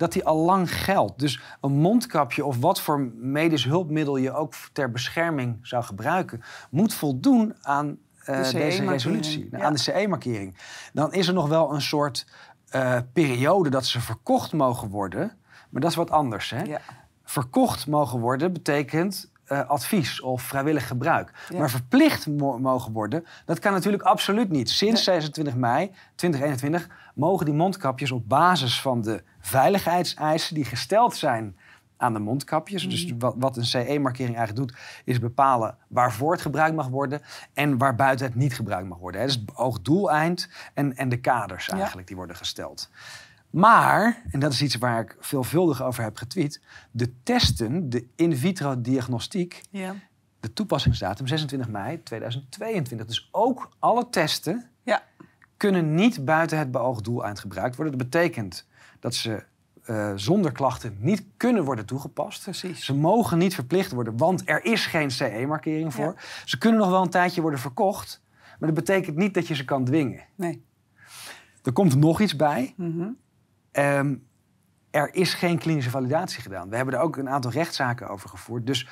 [0.01, 1.19] dat die al lang geldt.
[1.19, 6.93] Dus een mondkapje of wat voor medisch hulpmiddel je ook ter bescherming zou gebruiken, moet
[6.93, 10.57] voldoen aan uh, deze resolutie, aan de CE-markering.
[10.93, 12.27] Dan is er nog wel een soort
[12.75, 15.37] uh, periode dat ze verkocht mogen worden,
[15.69, 16.49] maar dat is wat anders.
[16.49, 16.61] Hè?
[16.61, 16.81] Ja.
[17.23, 21.31] Verkocht mogen worden betekent uh, advies of vrijwillig gebruik.
[21.57, 24.69] Maar verplicht mogen worden, dat kan natuurlijk absoluut niet.
[24.69, 31.55] Sinds 26 mei 2021 mogen die mondkapjes op basis van de veiligheidseisen die gesteld zijn
[32.01, 32.89] aan de mondkapjes.
[32.89, 33.17] Dus mhm.
[33.19, 37.21] wat, wat een CE-markering eigenlijk doet, is bepalen waarvoor het gebruikt mag worden
[37.53, 39.25] en waarbuiten het niet gebruikt mag worden.
[39.25, 42.89] Dus het oogdoeleind en, en de kaders eigenlijk die worden gesteld.
[43.49, 48.37] Maar, en dat is iets waar ik veelvuldig over heb getweet, de testen, de in
[48.37, 49.95] vitro diagnostiek, ja.
[50.39, 53.07] de toepassingsdatum 26 mei 2022.
[53.07, 54.70] Dus ook alle testen.
[55.61, 57.97] Kunnen niet buiten het beoogd doeleind gebruikt worden.
[57.97, 58.67] Dat betekent
[58.99, 59.43] dat ze
[59.85, 62.43] uh, zonder klachten niet kunnen worden toegepast.
[62.43, 62.85] Precies.
[62.85, 66.15] Ze mogen niet verplicht worden, want er is geen CE-markering voor.
[66.45, 68.21] Ze kunnen nog wel een tijdje worden verkocht,
[68.59, 70.23] maar dat betekent niet dat je ze kan dwingen.
[70.35, 70.63] Nee.
[71.63, 72.73] Er komt nog iets bij.
[72.77, 73.19] Mm
[73.73, 74.27] Um,
[74.89, 76.69] er is geen klinische validatie gedaan.
[76.69, 78.65] We hebben er ook een aantal rechtszaken over gevoerd.
[78.65, 78.87] Dus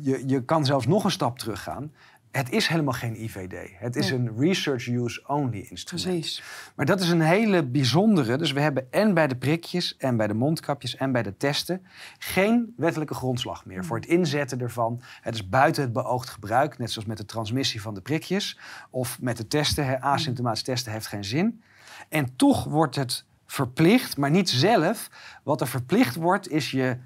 [0.00, 1.92] je, je kan zelfs nog een stap teruggaan.
[2.32, 3.70] Het is helemaal geen IVD.
[3.78, 6.08] Het is een research use only instrument.
[6.08, 6.42] Precies.
[6.76, 8.36] Maar dat is een hele bijzondere.
[8.36, 11.86] Dus we hebben en bij de prikjes en bij de mondkapjes en bij de testen
[12.18, 15.02] geen wettelijke grondslag meer voor het inzetten ervan.
[15.20, 18.58] Het is buiten het beoogd gebruik, net zoals met de transmissie van de prikjes
[18.90, 20.02] of met de testen.
[20.02, 21.62] Asymptomatisch testen heeft geen zin.
[22.08, 25.10] En toch wordt het verplicht, maar niet zelf.
[25.42, 26.96] Wat er verplicht wordt, is je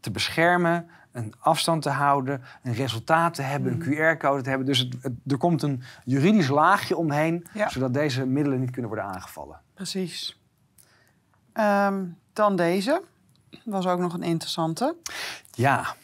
[0.00, 3.90] te beschermen, een afstand te houden, een resultaat te hebben, een Mhm.
[3.90, 4.66] QR-code te hebben.
[4.66, 7.68] Dus het, het- er komt een juridisch laagje omheen, Ja.
[7.68, 9.60] zodat deze middelen niet kunnen worden aangevallen.
[9.74, 10.40] Precies.
[11.52, 13.02] Ehm, dan deze.
[13.64, 14.96] Was ook nog een interessante.
[15.50, 15.94] Ja,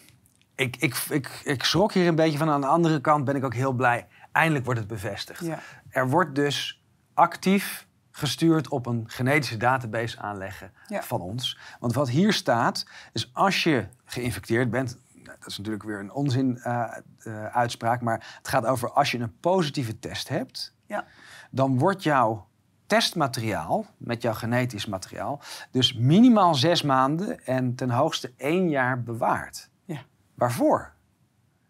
[0.54, 2.50] ik, ik, ik, ik schrok hier een beetje van.
[2.50, 4.06] Aan de andere kant ben ik ook heel blij.
[4.32, 5.44] Eindelijk wordt het bevestigd.
[5.44, 5.58] Ja.
[5.88, 6.82] Er wordt dus
[7.14, 11.02] actief gestuurd op een genetische database aanleggen Ja.
[11.02, 11.58] van ons.
[11.80, 14.98] Want wat hier staat, is als je geïnfecteerd bent...
[15.14, 19.10] nou, Dat is natuurlijk weer een onzin eh, eh, uitspraak, maar het gaat over als
[19.10, 21.04] je een positieve test hebt, Ja.
[21.50, 22.46] dan wordt jouw
[22.86, 25.40] testmateriaal, met jouw genetisch materiaal,
[25.70, 29.70] dus minimaal zes maanden en ten hoogste één jaar bewaard.
[29.84, 29.98] Ja.
[30.34, 30.94] Waarvoor?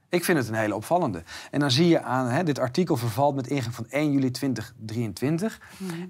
[0.09, 1.22] Ik vind het een hele opvallende.
[1.51, 5.61] En dan zie je aan, hè, dit artikel vervalt met ingang van 1 juli 2023.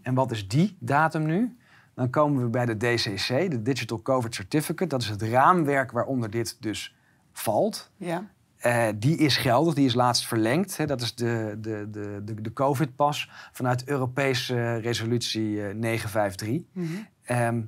[0.03, 1.57] En wat is die datum nu?
[1.97, 4.87] Dan komen we bij de DCC, de Digital COVID Certificate.
[4.87, 6.95] Dat is het raamwerk waaronder dit dus
[7.33, 7.91] valt.
[7.97, 8.31] Ja.
[8.57, 10.77] Eh, die is geldig, die is laatst verlengd.
[10.77, 10.87] Hè.
[10.87, 16.61] Dat is de, de, de, de, de COVID-pas vanuit Europese resolutie eh, 953.
[16.73, 16.87] Mhm.
[17.23, 17.63] Ehm,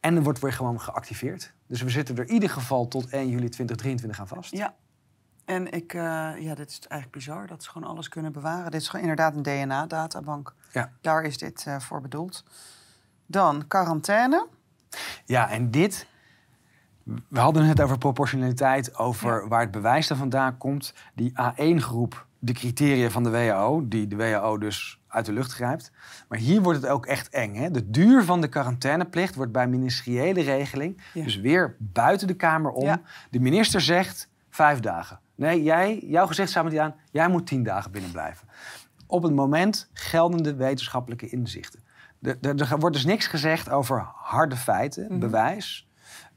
[0.00, 1.52] en er wordt weer gewoon geactiveerd.
[1.66, 4.50] Dus we zitten er in ieder geval tot 1 juli 2023 aan vast.
[4.50, 4.74] Ja.
[5.44, 6.00] En ik, eh,
[6.38, 8.70] ja, dit is eigenlijk bizar dat ze gewoon alles kunnen bewaren.
[8.70, 10.54] Dit is gewoon inderdaad een DNA-databank.
[10.72, 10.92] Ja.
[11.00, 12.44] Daar is dit eh, voor bedoeld.
[13.30, 14.46] Dan quarantaine.
[15.24, 16.06] Ja, en dit.
[17.28, 20.94] We hadden het over proportionaliteit, over waar het bewijs dan vandaan komt.
[21.14, 25.90] Die A1-groep, de criteria van de WHO, die de WHO dus uit de lucht grijpt.
[26.28, 27.54] Maar hier wordt het ook echt eng.
[27.54, 27.70] Hè?
[27.70, 31.24] De duur van de quarantaineplicht wordt bij ministeriële regeling, Ja.
[31.24, 32.84] dus weer buiten de Kamer om.
[32.84, 33.00] Ja.
[33.30, 35.20] De minister zegt vijf dagen.
[35.34, 38.48] Nee, jij, jouw gezicht staat niet aan, jij moet tien dagen binnen blijven.
[39.06, 41.80] Op het moment geldende wetenschappelijke inzichten.
[42.22, 45.18] Er, er, er wordt dus niks gezegd over harde feiten, Mhm.
[45.18, 45.86] bewijs.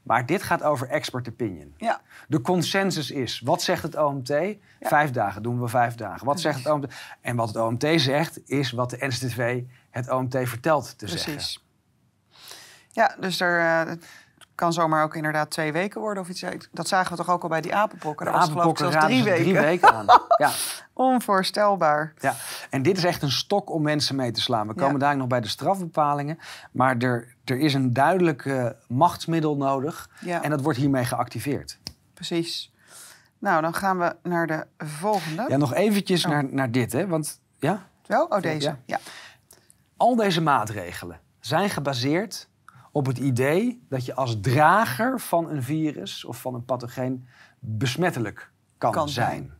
[0.02, 1.74] Maar dit gaat over expert opinion.
[1.76, 2.00] Ja.
[2.28, 4.32] De consensus is, wat zegt het OMT?
[4.80, 6.26] Vijf dagen, doen we vijf dagen.
[6.26, 6.94] Wat zegt het OMT?
[7.20, 11.32] En wat het OMT zegt, is wat de NCTV het OMT vertelt te zeggen.
[11.32, 11.64] Precies.
[12.90, 13.92] Ja, dus er eh,
[14.62, 16.44] kan zomaar ook inderdaad twee weken worden of iets.
[16.72, 18.26] Dat zagen we toch ook al bij die apenpokken.
[18.26, 19.42] Dat was geloof ik zelfs drie weken.
[19.42, 20.06] drie weken aan.
[20.38, 20.50] Ja,
[20.94, 22.12] Onvoorstelbaar.
[22.20, 22.34] ja.
[22.70, 24.66] En dit is echt een stok om mensen mee te slaan.
[24.66, 24.82] We Ja.
[24.82, 26.38] komen daar nog bij de strafbepalingen.
[26.72, 30.08] Maar er, er is een duidelijk machtsmiddel nodig.
[30.20, 31.78] Ja, En dat wordt hiermee geactiveerd.
[32.14, 32.72] precies.
[33.38, 35.44] Nou, dan gaan we naar de volgende.
[35.48, 36.30] Ja, nog eventjes Oh.
[36.30, 36.92] naar, naar dit.
[36.92, 37.06] Hè?
[37.06, 38.24] Want ja, Wel?
[38.24, 38.66] Oh, deze.
[38.68, 38.76] Ja.
[38.86, 38.98] Ja.
[39.96, 42.48] al deze maatregelen zijn gebaseerd
[42.92, 47.26] op het idee dat je als drager van een virus of van een pathogeen
[47.58, 49.28] besmettelijk kan, Kan zijn.
[49.28, 49.52] zijn.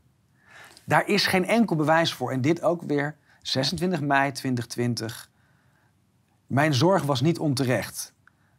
[0.85, 2.31] Daar is geen enkel bewijs voor.
[2.33, 5.31] En dit ook weer 26 mei 2020.
[6.47, 8.15] Mijn zorg was niet onterecht.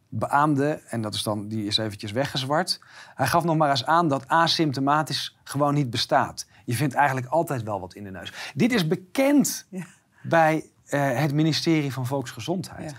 [0.08, 2.80] Beaamde, en dat is dan, die is eventjes weggezwart.
[3.14, 6.46] Hij gaf nog maar eens aan dat asymptomatisch gewoon niet bestaat.
[6.64, 8.32] Je vindt eigenlijk altijd wel wat in de neus.
[8.54, 9.86] Dit is bekend Ja.
[10.22, 12.90] bij eh, het ministerie van Volksgezondheid.
[12.90, 12.96] Ja.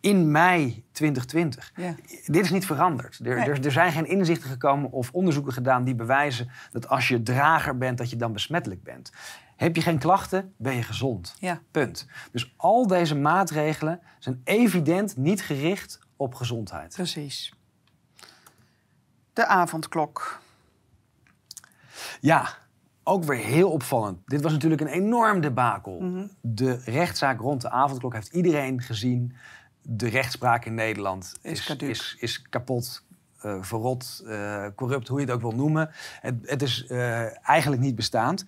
[0.00, 1.72] In mei 2020.
[1.76, 1.94] Ja.
[2.26, 3.18] Dit is niet veranderd.
[3.18, 3.48] Er, Nee.
[3.48, 7.78] er, er zijn geen inzichten gekomen of onderzoeken gedaan die bewijzen dat als je drager
[7.78, 9.12] bent, dat je dan besmettelijk bent.
[9.56, 11.34] Heb je geen klachten, ben je gezond.
[11.38, 11.60] Ja.
[11.70, 12.06] Punt.
[12.32, 16.94] Dus al deze maatregelen zijn evident niet gericht op gezondheid.
[16.94, 17.52] Precies.
[19.32, 20.40] De avondklok.
[22.20, 22.48] Ja,
[23.04, 24.18] ook weer heel opvallend.
[24.26, 26.00] Dit was natuurlijk een enorm debakel.
[26.00, 26.26] Mhm.
[26.40, 29.36] De rechtszaak rond de avondklok heeft iedereen gezien.
[29.90, 31.88] De rechtspraak in Nederland Is is, caduc.
[31.88, 33.04] is, is kapot,
[33.40, 35.90] eh, verrot, eh, corrupt, hoe je het ook wil noemen.
[36.20, 38.44] Het, het is eh, eigenlijk niet bestaand.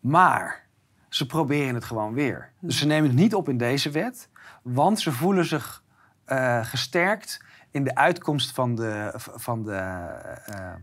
[0.00, 0.66] Maar
[1.08, 2.50] ze proberen het gewoon weer.
[2.60, 4.28] Dus ze nemen het niet op in deze wet,
[4.62, 5.82] want ze voelen zich
[6.62, 10.80] gesterkt in de uitkomst van de, van de De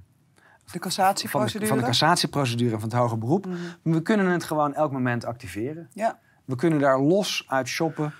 [0.65, 1.67] van de, cassatieprocedure.
[1.67, 3.45] van de cassatieprocedure van het hoger beroep.
[3.45, 3.57] Mhm.
[3.81, 5.89] We kunnen het gewoon elk moment activeren.
[5.93, 6.19] Ja.
[6.45, 8.13] We kunnen daar los uit shoppen.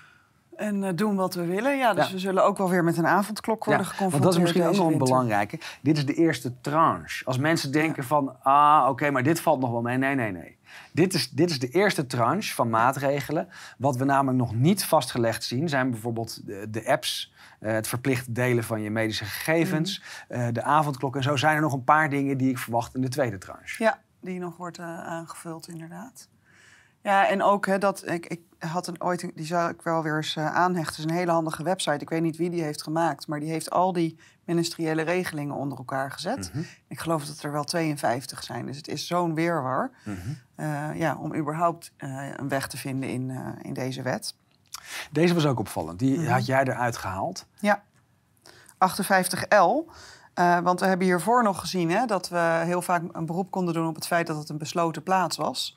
[0.56, 1.76] En eh, doen wat we willen.
[1.76, 2.12] Ja, dus Ja.
[2.12, 4.12] we zullen ook wel weer met een avondklok worden Ja, geconfronteerd.
[4.12, 5.58] want dat is misschien ook nog een belangrijke.
[5.82, 7.24] Dit is de eerste tranche.
[7.24, 9.96] Als mensen denken van, ah, oké, maar dit valt nog wel mee.
[9.98, 10.58] Nee, nee, nee.
[10.92, 13.48] Dit is, dit is de eerste tranche van maatregelen.
[13.78, 18.34] Wat we namelijk nog niet vastgelegd zien, zijn bijvoorbeeld de, de apps, eh, het verplicht
[18.34, 20.40] delen van je medische gegevens, Mhm.
[20.40, 21.16] eh, de avondklok.
[21.16, 23.82] En zo zijn er nog een paar dingen die ik verwacht in de tweede tranche.
[23.82, 26.28] Ja, die nog wordt aangevuld, inderdaad.
[27.02, 30.16] Ja, en ook hè, dat ik, ik had een ooit, die zou ik wel weer
[30.16, 30.94] eens eh, aanhechten.
[30.94, 31.98] Het is een hele handige website.
[31.98, 35.78] Ik weet niet wie die heeft gemaakt, maar die heeft al die ministeriële regelingen onder
[35.78, 36.50] elkaar gezet.
[36.54, 36.62] Mhm.
[36.88, 38.66] Ik geloof dat er wel 52 zijn.
[38.66, 39.90] Dus het is zo'n weerwar
[40.54, 43.30] eh, ja, om überhaupt eh, een weg te vinden in,
[43.62, 44.34] in deze wet.
[45.10, 45.98] Deze was ook opvallend.
[45.98, 46.30] Die Mhm.
[46.30, 47.46] had jij eruit gehaald.
[47.60, 47.82] Ja,
[48.78, 49.90] 58L.
[50.34, 53.74] Eh, want we hebben hiervoor nog gezien hè, dat we heel vaak een beroep konden
[53.74, 55.76] doen op het feit dat het een besloten plaats was.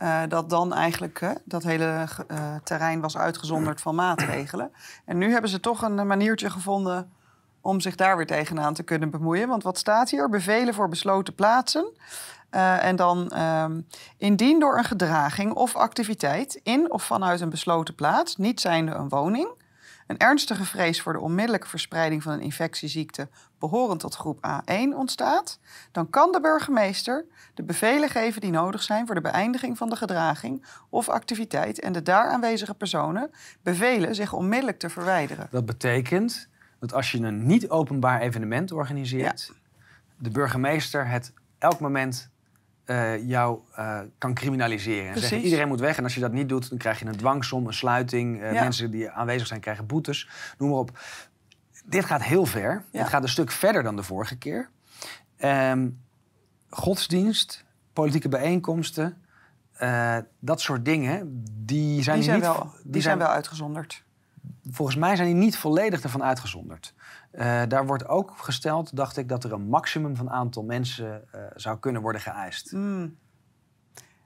[0.00, 4.72] Eh, dat dan eigenlijk dat hele eh, terrein was uitgezonderd van maatregelen.
[5.04, 7.12] En nu hebben ze toch een eh, maniertje gevonden
[7.60, 9.48] om zich daar weer tegenaan te kunnen bemoeien.
[9.48, 10.28] Want wat staat hier?
[10.28, 11.92] Bevelen voor besloten plaatsen.
[12.50, 13.80] En dan ehm,
[14.16, 19.08] indien door een gedraging of activiteit in of vanuit een besloten plaats, niet zijnde een
[19.08, 19.48] woning,
[20.06, 23.28] een ernstige vrees voor de onmiddellijke verspreiding van een infectieziekte
[23.60, 25.58] behorend tot groep A1 ontstaat,
[25.92, 29.96] dan kan de burgemeester de bevelen geven die nodig zijn voor de beëindiging van de
[29.96, 33.30] gedraging of activiteit en de daar aanwezige personen
[33.62, 35.48] bevelen zich onmiddellijk te verwijderen.
[35.50, 39.52] Dat betekent dat als je een niet-openbaar evenement organiseert,
[40.16, 42.30] de burgemeester het elk moment
[42.84, 45.12] eh, jou eh, kan criminaliseren.
[45.12, 45.96] En zeggen iedereen moet weg.
[45.96, 48.40] En als je dat niet doet, dan krijg je een dwangsom, een sluiting.
[48.40, 48.52] Ja.
[48.52, 50.28] Mensen die aanwezig zijn krijgen boetes.
[50.58, 50.98] Noem maar op.
[51.90, 52.84] Dit gaat heel ver.
[52.92, 52.98] Ja.
[52.98, 54.70] Het gaat een stuk verder dan de vorige keer.
[55.36, 55.88] Ehm,
[56.68, 59.22] godsdienst, politieke bijeenkomsten,
[59.72, 64.04] eh, dat soort dingen, die zijn, Die zijn, niet, wel, die zijn wel uitgezonderd.
[64.70, 66.94] Volgens mij zijn die niet volledig ervan uitgezonderd.
[67.30, 71.40] Eh, daar wordt ook gesteld, dacht ik, dat er een maximum van aantal mensen eh,
[71.54, 72.72] zou kunnen worden geëist.
[72.72, 73.16] Mm.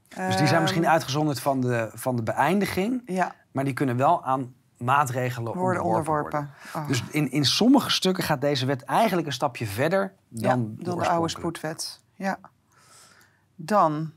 [0.09, 3.97] Dus die zijn misschien Ehm, uitgezonderd van de, van de beëindiging, Ja, maar die kunnen
[3.97, 6.55] wel aan maatregelen worden onderworpen onderworpen.
[6.73, 6.83] worden.
[6.83, 6.89] Oh.
[6.89, 10.85] Dus in, in sommige stukken gaat deze wet eigenlijk een stapje verder dan, ja, de
[10.85, 12.01] dan de oude spoedwet.
[12.15, 12.39] Ja.
[13.57, 14.13] Dan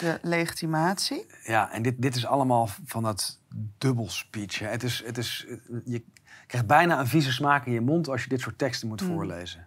[0.00, 1.26] de legitimatie.
[1.42, 3.38] Ja, en dit, dit is allemaal van dat
[3.78, 4.58] dubbelspeech.
[4.58, 4.66] hè.
[4.66, 5.46] Het is, het is,
[5.84, 6.02] je
[6.46, 9.06] krijgt bijna een vieze smaak in je mond als je dit soort teksten moet Mm.
[9.08, 9.66] voorlezen.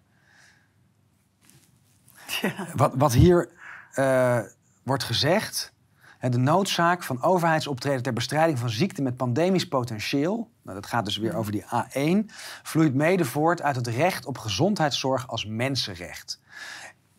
[2.41, 2.67] Ja.
[2.75, 3.49] Wat, wat hier
[3.91, 4.39] eh,
[4.83, 5.73] wordt gezegd,
[6.19, 11.17] de noodzaak van overheidsoptreden ter bestrijding van ziekten met pandemisch potentieel, nou, dat gaat dus
[11.17, 12.31] weer over die A1,
[12.63, 16.39] vloeit mede voort uit het recht op gezondheidszorg als mensenrecht.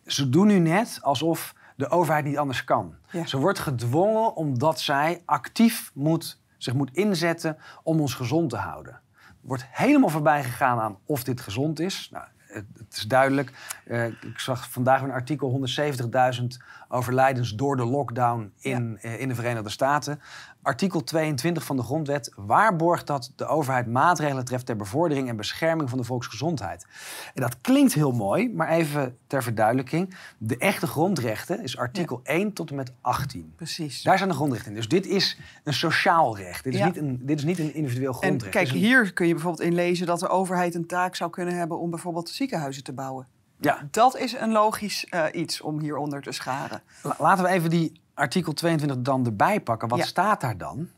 [0.07, 2.95] Ze doen nu net alsof de overheid niet anders kan.
[3.11, 3.27] Ja.
[3.27, 9.01] Ze wordt gedwongen omdat zij actief moet, zich moet inzetten om ons gezond te houden.
[9.41, 12.09] Wordt helemaal voorbij gegaan aan of dit gezond is.
[12.13, 12.25] Nou,
[12.57, 13.53] het, is duidelijk.
[13.85, 16.47] Eh, ik zag vandaag een artikel 170.000
[16.89, 20.21] overlijdens door de lockdown in, eh, in de Verenigde Staten.
[20.67, 25.89] Artikel 22 van de Grondwet waarborgt dat de overheid maatregelen treft ter bevordering en bescherming
[25.89, 26.87] van de volksgezondheid.
[27.35, 30.17] En dat klinkt heel mooi, maar even ter verduidelijking.
[30.39, 33.53] De echte grondrechten is artikel 1 tot en met 18.
[33.57, 34.03] Precies.
[34.03, 34.77] Daar zijn de grondrechten in.
[34.77, 36.65] Dus dit is een sociaal recht.
[36.65, 36.87] Dit is, Ja.
[36.87, 38.53] niet, een, dit is niet een individueel En grondrecht.
[38.53, 41.31] kijk, is een- hier kun je bijvoorbeeld in lezen dat de overheid een taak zou
[41.31, 43.27] kunnen hebben om bijvoorbeeld ziekenhuizen te bouwen.
[43.61, 46.83] Ja, Dat is een logisch eh, iets om hieronder te scharen.
[47.03, 49.89] La- Laten we even die artikel 22 dan erbij pakken.
[49.89, 50.05] Wat Ja.
[50.05, 50.89] staat daar dan?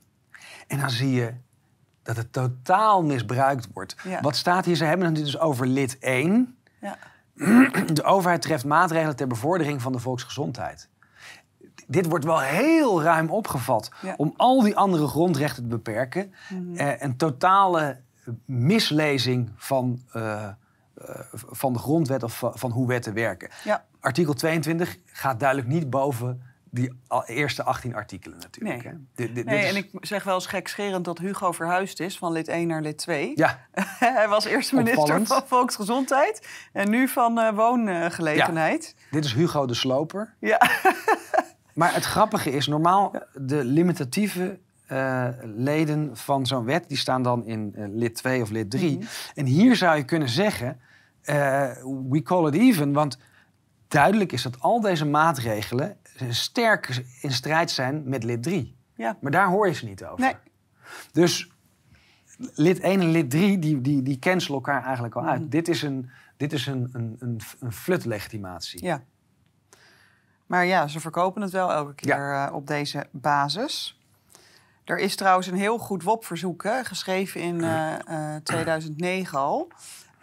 [0.66, 1.34] En dan zie je
[2.02, 3.96] dat het totaal misbruikt wordt.
[4.04, 4.20] Ja.
[4.20, 4.76] Wat staat hier?
[4.76, 6.56] Ze hebben het dus over lid 1.
[6.80, 6.98] Ja.
[7.94, 10.88] De overheid treft maatregelen ter bevordering van de volksgezondheid.
[11.86, 16.34] Dit wordt wel heel ruim opgevat om al die andere grondrechten te beperken.
[16.48, 16.76] Mhm.
[16.76, 18.00] Eh, een totale
[18.44, 20.54] mislezing van, eh, eh,
[21.32, 23.48] van de grondwet of van, hoe wetten werken.
[23.64, 23.84] Ja.
[24.00, 26.42] Artikel 22 gaat duidelijk niet boven
[26.80, 26.92] die
[27.26, 28.82] eerste 18 artikelen natuurlijk.
[28.84, 28.92] Nee.
[28.92, 28.98] hè.
[29.14, 32.18] Dit- dit- Nee, dit is- en ik zeg wel eens gekscherend dat Hugo verhuisd is
[32.18, 33.32] van lid 1 naar lid 2.
[33.34, 33.58] Ja,
[33.98, 35.26] Hij was eerst minister Opvallend.
[35.28, 38.94] van Volksgezondheid en nu van eh, Woongelegenheid.
[39.10, 40.34] dit is Hugo de Sloper.
[40.40, 40.60] Ja.
[41.74, 46.88] Maar het grappige is, normaal de limitatieve eh, leden van zo'n wet...
[46.88, 48.96] die staan dan in eh, lid 2 of lid 3.
[48.98, 49.06] Mhm.
[49.34, 50.80] En hier zou je kunnen zeggen,
[52.08, 52.92] we call it even...
[52.92, 53.18] want
[53.88, 55.96] duidelijk is dat al deze maatregelen
[56.28, 58.76] sterk in strijd zijn met lid 3.
[58.94, 59.16] Ja.
[59.20, 60.20] Maar daar hoor je ze niet over.
[60.20, 60.34] Nee.
[61.12, 61.50] Dus
[62.54, 65.40] lid 1 en lid 3, die, die, die cancelen elkaar eigenlijk al uit.
[65.40, 65.48] Mhm.
[65.48, 68.84] Dit is een, dit is een, een, een, een flutlegitimatie.
[68.84, 69.02] ja.
[70.48, 74.00] Maar ja, ze verkopen het wel elke keer eh, op deze basis.
[74.84, 79.68] Er is trouwens een heel goed WOP-verzoek geschreven in eh, eh, 2009 al.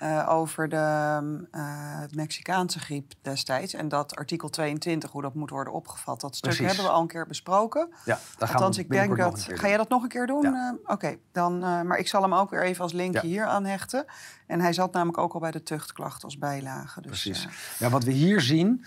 [0.06, 3.74] Eh, over de eh, Mexicaanse griep destijds.
[3.74, 6.22] En dat artikel 22, hoe dat moet worden opgevat.
[6.22, 6.68] Dat stuk Precies.
[6.68, 7.90] hebben we al een keer besproken.
[8.06, 9.48] Ja, daar gaan Althans, we ik denk dat.
[9.54, 10.42] Ga jij dat nog een keer doen?
[10.42, 10.76] Ja.
[10.84, 11.60] Eh, Oké, dan.
[11.60, 13.28] maar ik zal hem ook weer even als linkje Ja.
[13.28, 14.06] hier aanhechten.
[14.48, 17.02] En hij zat namelijk ook al bij de tuchtklacht als bijlage.
[17.02, 17.48] Dus, Precies.
[17.80, 18.86] Ja, wat we hier zien.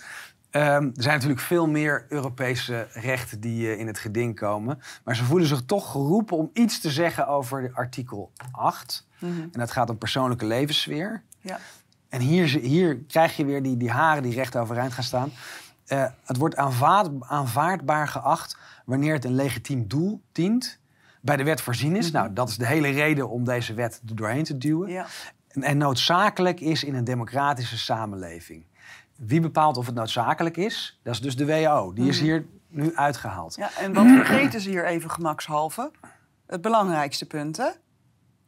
[0.51, 0.65] ehm,
[0.95, 4.81] er zijn natuurlijk veel meer Europese rechten die in het geding komen.
[5.05, 9.07] Maar ze voelen zich toch geroepen om iets te zeggen over artikel 8.
[9.19, 9.41] Mhm.
[9.41, 11.23] En dat gaat om persoonlijke levenssfeer.
[11.41, 11.59] Ja.
[12.09, 15.31] En hier, hier krijg je weer die, die haren die recht overeind gaan staan.
[15.87, 20.79] Eh, het wordt aanvaard, aanvaardbaar geacht wanneer het een legitiem doel dient.
[21.21, 22.11] bij de wet voorzien is.
[22.11, 24.89] Nou, dat is de hele reden om deze wet er doorheen te duwen.
[24.91, 25.07] Ja.
[25.49, 28.65] En, en noodzakelijk is in een democratische samenleving.
[29.17, 31.01] Wie bepaalt of het noodzakelijk is?
[31.03, 31.93] Dat is dus de WHO.
[31.93, 32.25] Die is Mhm.
[32.25, 33.55] hier nu uitgehaald.
[33.57, 35.91] Ja, en wat vergeten ze hier even gemakshalve?
[36.47, 37.69] Het belangrijkste punt, hè?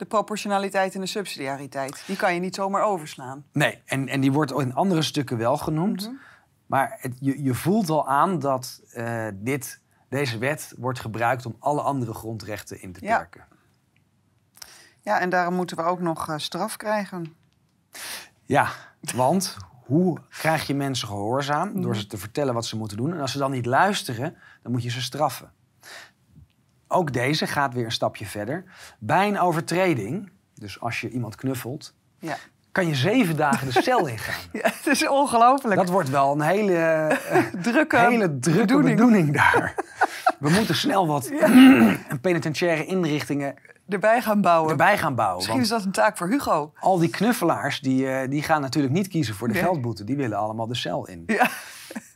[0.01, 2.03] De proportionaliteit en de subsidiariteit.
[2.07, 3.45] Die kan je niet zomaar overslaan.
[3.53, 6.03] Nee, en, en die wordt in andere stukken wel genoemd.
[6.07, 6.15] Mhm.
[6.67, 11.57] Maar het, je, je voelt al aan dat eh, dit, deze wet wordt gebruikt om
[11.59, 13.17] alle andere grondrechten in te Ja.
[13.17, 13.45] perken.
[15.01, 17.35] Ja, en daarom moeten we ook nog eh, straf krijgen.
[18.45, 18.69] Ja,
[19.15, 21.73] want hoe krijg je mensen gehoorzaam?
[21.81, 22.01] Door Mhm.
[22.01, 23.13] ze te vertellen wat ze moeten doen.
[23.13, 25.53] En als ze dan niet luisteren, dan moet je ze straffen.
[26.93, 28.65] Ook deze gaat weer een stapje verder.
[28.99, 32.37] Bij een overtreding, dus als je iemand knuffelt, Ja,
[32.73, 34.41] kan je zeven dagen de cel ingaan.
[34.53, 35.75] ja het is ongelooflijk.
[35.77, 38.97] Dat wordt wel een hele, eh, drukke, hele drukke bedoeling.
[38.97, 39.75] bedoeling daar.
[40.39, 41.33] We moeten snel wat
[42.21, 43.55] penitentiaire inrichtingen
[43.89, 44.71] erbij gaan bouwen.
[44.71, 45.37] erbij gaan bouwen.
[45.37, 46.73] Misschien is dat een taak voor Hugo.
[46.81, 49.63] al die knuffelaars die, eh, die gaan natuurlijk niet kiezen voor de Nee.
[49.63, 50.05] geldboete.
[50.05, 51.23] Die willen allemaal de cel in.
[51.27, 51.51] Ja.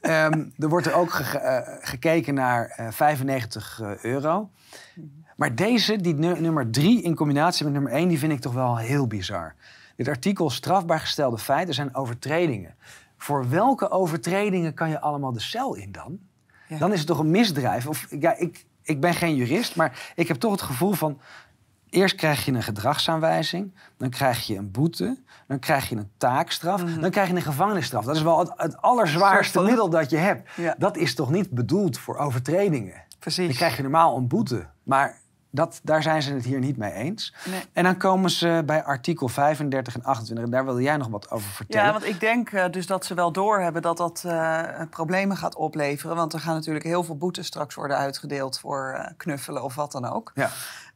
[0.04, 4.50] Ehm, er wordt er ook ge- eh, gekeken naar eh, 95 euro.
[5.36, 8.52] Maar deze, die nu- nummer 3 in combinatie met nummer 1, die vind ik toch
[8.52, 9.54] wel heel bizar.
[9.96, 12.74] Dit artikel strafbaar gestelde feiten zijn overtredingen.
[13.18, 16.18] Voor welke overtredingen kan je allemaal de cel in dan?
[16.68, 16.78] Ja.
[16.78, 17.86] Dan is het toch een misdrijf?
[17.86, 21.18] Of, ja, ik, ik ben geen jurist, maar ik heb toch het gevoel van...
[21.94, 26.82] Eerst krijg je een gedragsaanwijzing, dan krijg je een boete, dan krijg je een taakstraf,
[26.84, 27.00] Mhm.
[27.00, 28.04] dan krijg je een gevangenisstraf.
[28.04, 30.50] Dat is wel het, het allerzwaarste middel dat je hebt.
[30.56, 30.74] Ja.
[30.78, 33.02] Dat is toch niet bedoeld voor overtredingen?
[33.18, 33.46] Precies.
[33.46, 35.18] Dan krijg je normaal een boete, maar
[35.50, 37.34] dat, daar zijn ze het hier niet mee eens.
[37.50, 37.60] Nee.
[37.72, 41.30] En dan komen ze bij artikel 35 en 28, en daar wilde jij nog wat
[41.30, 41.86] over vertellen.
[41.86, 45.54] Ja, want ik denk eh, dus dat ze wel doorhebben dat dat eh, problemen gaat
[45.54, 46.16] opleveren.
[46.16, 49.92] Want er gaan natuurlijk heel veel boetes straks worden uitgedeeld voor eh, knuffelen of wat
[49.92, 50.30] dan ook.
[50.34, 50.50] Ja.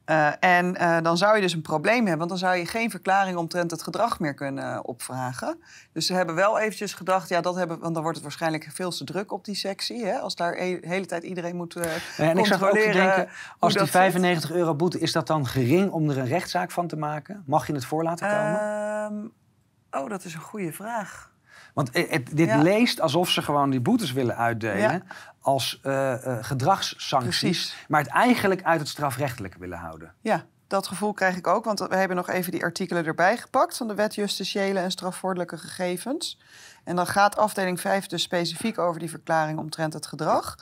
[0.09, 2.89] Eh, en eh, dan zou je dus een probleem hebben, want dan zou je geen
[2.89, 5.61] verklaring omtrent het gedrag meer kunnen eh, opvragen.
[5.93, 8.89] Dus ze hebben wel eventjes gedacht, ja, dat hebben, want dan wordt het waarschijnlijk veel
[8.89, 10.05] te druk op die sectie.
[10.05, 13.29] Hè, als daar de hele tijd iedereen moet eh en ik zag ook te denken,
[13.59, 14.01] als die dat zit.
[14.01, 17.43] 95 euro boete, is dat dan gering om er een rechtszaak van te maken?
[17.45, 18.59] Mag je het voor laten komen?
[18.59, 21.28] Ehm, oh, dat is een goede vraag.
[21.79, 22.61] Want het, dit Ja.
[22.61, 25.01] leest alsof ze gewoon die boetes willen uitdelen Ja.
[25.41, 27.85] als eh, gedragssancties, Precies.
[27.87, 30.13] maar het eigenlijk uit het strafrechtelijke willen houden.
[30.21, 31.65] Ja, dat gevoel krijg ik ook.
[31.65, 35.57] Want we hebben nog even die artikelen erbij gepakt van de wet justitiële en strafvordelijke
[35.57, 36.39] gegevens.
[36.83, 40.55] En dan gaat afdeling 5 dus specifiek over die verklaring omtrent het gedrag.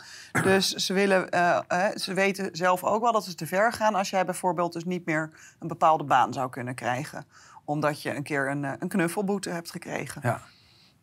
[0.44, 4.10] Dus ze, willen, eh, ze weten zelf ook wel dat ze te ver gaan als
[4.10, 7.26] jij bijvoorbeeld dus niet meer een bepaalde baan zou kunnen krijgen.
[7.66, 10.22] Omdat je een keer een, een knuffelboete hebt gekregen.
[10.24, 10.42] Ja.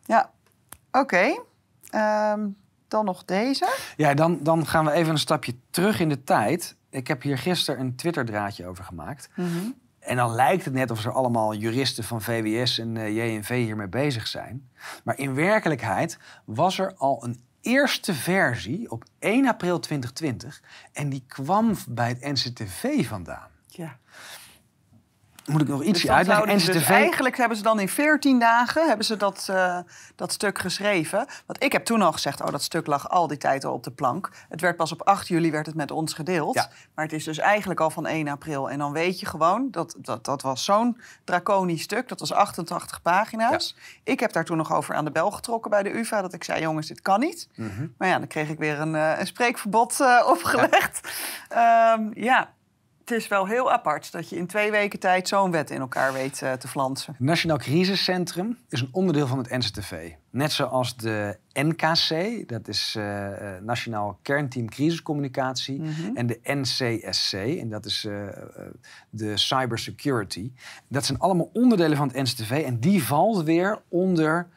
[0.05, 0.31] Ja,
[0.91, 1.43] oké.
[1.91, 2.49] Ehm,
[2.89, 3.77] dan nog deze.
[3.97, 6.77] Ja, dan, dan gaan we even een stapje terug in de tijd.
[6.91, 9.29] Ik heb hier gisteren een Twitter-draadje over gemaakt.
[9.99, 13.89] En dan lijkt het net of er allemaal juristen van VWS en eh, JNV hiermee
[13.89, 14.71] bezig zijn.
[15.05, 20.63] Maar in werkelijkheid was er al een eerste versie op 1 april 2020.
[20.93, 23.49] En die kwam bij het NCTV vandaan.
[23.67, 23.99] Ja.
[25.47, 26.57] Moet ik nog ietsje Dus uitleggen?
[26.57, 26.73] NCTV.
[26.73, 29.79] Dus eigenlijk hebben ze dan in 14 dagen hebben ze dat, eh,
[30.17, 31.27] dat stuk geschreven.
[31.47, 33.83] Want ik heb toen al gezegd, oh, dat stuk lag al die tijd al op
[33.83, 34.31] de plank.
[34.49, 36.55] Het werd pas op 8 juli werd het met ons gedeeld.
[36.55, 36.69] Ja.
[36.95, 38.71] Maar het is dus eigenlijk al van 1 april.
[38.71, 42.09] En dan weet je gewoon, dat, dat, dat was zo'n draconisch stuk.
[42.09, 43.77] Dat was 88 pagina's.
[44.05, 46.23] Ik heb daar toen nog over aan de bel getrokken bij de UvA.
[46.23, 47.49] Dat ik zei, jongens, dit kan niet.
[47.55, 47.87] Mhm.
[47.99, 51.13] Maar ja, dan kreeg ik weer een, eh, een spreekverbod eh, opgelegd.
[51.49, 51.99] Ja.
[52.15, 52.53] ja,
[53.05, 56.13] het is wel heel apart dat je in twee weken tijd zo'n wet in elkaar
[56.13, 57.13] weet eh, te flansen.
[57.13, 60.13] Het Nationaal Crisiscentrum is een onderdeel van het NCTV.
[60.31, 65.81] Net zoals de NKC, dat is eh, eh, Nationaal Kernteam Crisiscommunicatie.
[65.81, 66.17] Mhm.
[66.17, 68.07] En de NCSC, en dat is
[69.11, 70.53] de Cybersecurity.
[70.89, 72.63] Dat zijn allemaal onderdelen van het NCTV.
[72.67, 74.49] En die valt weer onder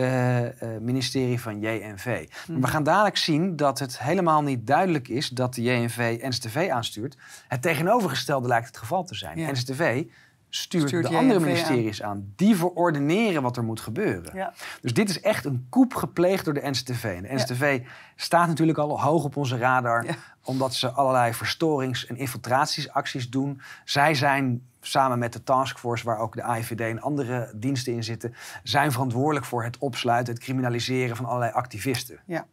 [0.00, 2.28] het ministerie van JNV.
[2.46, 7.16] We gaan dadelijk zien dat het helemaal niet duidelijk is dat de JNV NCTV aanstuurt.
[7.48, 9.38] Het tegenovergestelde lijkt het geval te zijn.
[9.38, 9.50] Ja.
[9.50, 10.04] NCTV
[10.50, 11.44] stuurt, Stuurt de andere aan.
[11.44, 12.32] ministeries aan.
[12.36, 14.36] Die verordeneren wat er moet gebeuren.
[14.36, 14.52] Ja.
[14.80, 17.04] Dus dit is echt een koep gepleegd door de NCTV.
[17.04, 17.82] En de NCTV
[18.16, 20.04] staat natuurlijk al hoog op onze radar...
[20.04, 20.14] Ja.
[20.44, 23.60] omdat ze allerlei verstorings- en infiltratiesacties doen.
[23.84, 28.34] Zij zijn samen met de taskforce, waar ook de AIVD en andere diensten in zitten...
[28.62, 32.20] zijn verantwoordelijk voor het opsluiten, het criminaliseren van allerlei activisten.
[32.26, 32.46] Ja,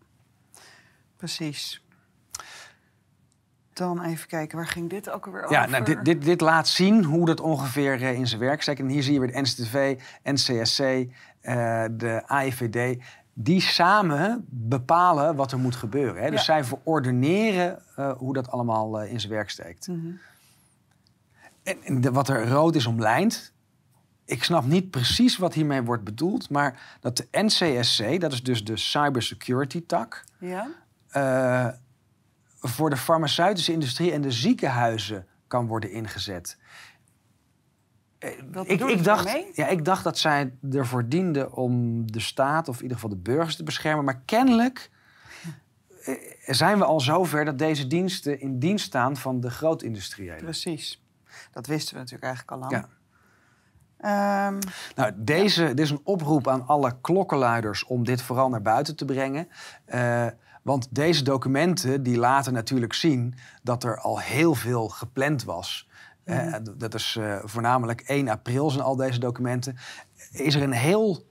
[1.17, 1.81] precies.
[3.77, 5.55] Dan even kijken, waar ging dit ook alweer over?
[5.55, 8.79] Ja, nou, dit, dit, dit laat zien hoe dat ongeveer eh, in zijn werk steekt.
[8.79, 13.03] En hier zie je weer de NCTV, NCSC, eh, de AIVD...
[13.33, 16.23] die samen bepalen wat er moet gebeuren.
[16.23, 16.29] Hè?
[16.29, 16.45] Dus Ja.
[16.45, 19.87] zij verordeneren eh, hoe dat allemaal in zijn werk steekt.
[19.87, 20.11] Mhm.
[21.63, 23.53] En, wat er rood is omlijnd,
[24.25, 28.63] ik snap niet precies wat hiermee wordt bedoeld, maar dat de NCSC, dat is dus
[28.63, 30.67] de cybersecurity tak, ja?
[31.13, 31.67] Uh,
[32.59, 36.57] voor de farmaceutische industrie en de ziekenhuizen kan worden ingezet.
[38.51, 42.75] Wat ik, ik dacht, ja, ik dacht dat zij ervoor dienden om de staat of
[42.75, 44.05] in ieder geval de burgers te beschermen.
[44.05, 44.91] Maar kennelijk
[46.03, 46.13] eh,
[46.45, 50.43] zijn we al zover dat deze diensten in dienst staan van de grootindustriëlen.
[50.43, 51.03] Precies.
[51.51, 52.71] Dat wisten we natuurlijk eigenlijk al lang.
[52.71, 52.95] Ja.
[54.47, 54.59] Um,
[54.95, 59.05] nou, deze, dit is een oproep aan alle klokkenluiders om dit vooral naar buiten te
[59.05, 59.47] brengen.
[59.93, 60.27] Uh,
[60.67, 65.87] want deze documenten die laten natuurlijk zien dat er al heel veel gepland was.
[66.25, 69.77] Uh, dat is uh, voornamelijk 1 april zijn al deze documenten.
[70.31, 71.25] Is er een heel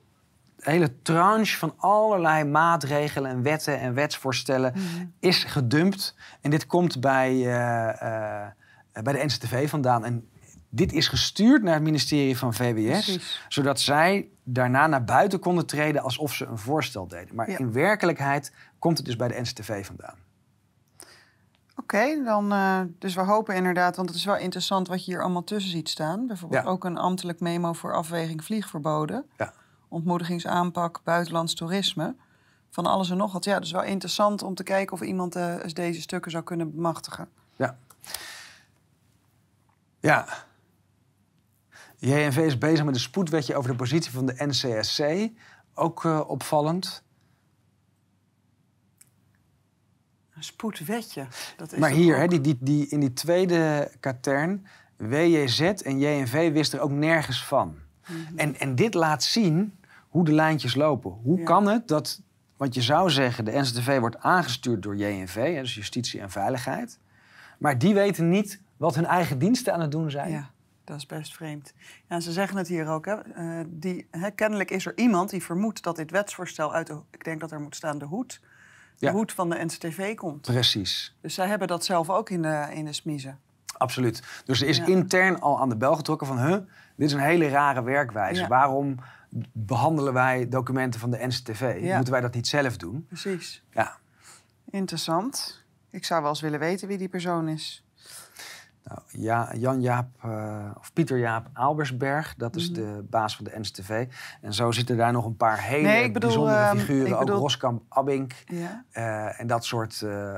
[0.59, 6.15] hele tranche van allerlei maatregelen en wetten en wetsvoorstellen mm is gedumpt.
[6.41, 10.05] En dit komt bij, uh, bij de NCTV vandaan.
[10.05, 10.29] En
[10.77, 13.19] dit is gestuurd naar het ministerie van VWS,
[13.49, 17.35] zodat zij daarna naar buiten konden treden alsof ze een voorstel deden.
[17.35, 20.17] Maar in werkelijkheid komt het dus bij de NCTV vandaan.
[21.77, 25.23] Oké, dan uh, dus we hopen inderdaad, want het is wel interessant wat je hier
[25.23, 26.27] allemaal tussen ziet staan.
[26.27, 29.27] Bijvoorbeeld ook een ambtelijk memo voor afweging vliegverboden.
[29.37, 29.53] Ja.
[29.89, 32.15] Ontmoedigingsaanpak, buitenlands toerisme.
[32.71, 33.45] Van alles en nog wat.
[33.45, 37.29] Ja, dus wel interessant om te kijken of iemand uh, deze stukken zou kunnen bemachtigen.
[37.57, 37.79] Ja.
[40.01, 40.27] Ja.
[41.97, 45.31] JNV is bezig met een spoedwetje over de positie van de NCSC.
[45.75, 47.03] Ook uh, opvallend.
[50.37, 51.27] Een spoedwetje.
[51.57, 54.67] Dat is maar hier, hè, die, die, die, in die tweede katern,
[54.97, 57.79] WJZ en JNV wisten er ook nergens van.
[58.07, 58.39] Mhm.
[58.39, 59.79] en, en dit laat zien
[60.09, 61.11] hoe de lijntjes lopen.
[61.11, 62.23] Hoe kan het dat,
[62.57, 66.99] want je zou zeggen, de NCTV wordt aangestuurd door JNV, hè, dus Justitie en Veiligheid.
[67.59, 70.31] Maar die weten niet wat hun eigen diensten aan het doen zijn.
[70.31, 70.51] Ja.
[70.85, 71.73] Dat is best vreemd.
[72.09, 73.05] Ja, ze zeggen het hier ook.
[73.05, 73.17] Hè.
[73.39, 77.01] Uh, die, hè, kennelijk is er iemand die vermoedt dat dit wetsvoorstel uit de...
[77.11, 78.41] Ik denk dat er moet staan de hoed
[78.99, 80.41] de hoed van de NCTV komt.
[80.41, 81.17] Precies.
[81.21, 83.39] Dus zij hebben dat zelf ook in de, in de smiezen.
[83.77, 84.23] Absoluut.
[84.45, 86.39] Dus er is intern al aan de bel getrokken van...
[86.39, 86.59] Huh,
[86.97, 88.47] dit is een hele rare werkwijze.
[88.47, 88.97] Waarom
[89.53, 91.81] behandelen wij documenten van de NCTV?
[91.95, 93.07] Moeten wij dat niet zelf doen?
[93.07, 93.63] Precies.
[93.71, 93.97] Ja.
[94.71, 95.65] Interessant.
[95.91, 97.86] Ik zou wel eens willen weten wie die persoon is.
[98.89, 102.81] Nou, ja, Jan-Jaap uh, of Pieter-Jaap Albersberg, dat is mhm.
[102.81, 104.07] de baas van de NCTV.
[104.41, 107.19] En zo zitten daar nog een paar hele nee, bedoel, bijzondere ehm, figuren.
[107.19, 108.85] Ook Roskamp Abink ja.
[108.93, 110.37] uh, en dat soort uh,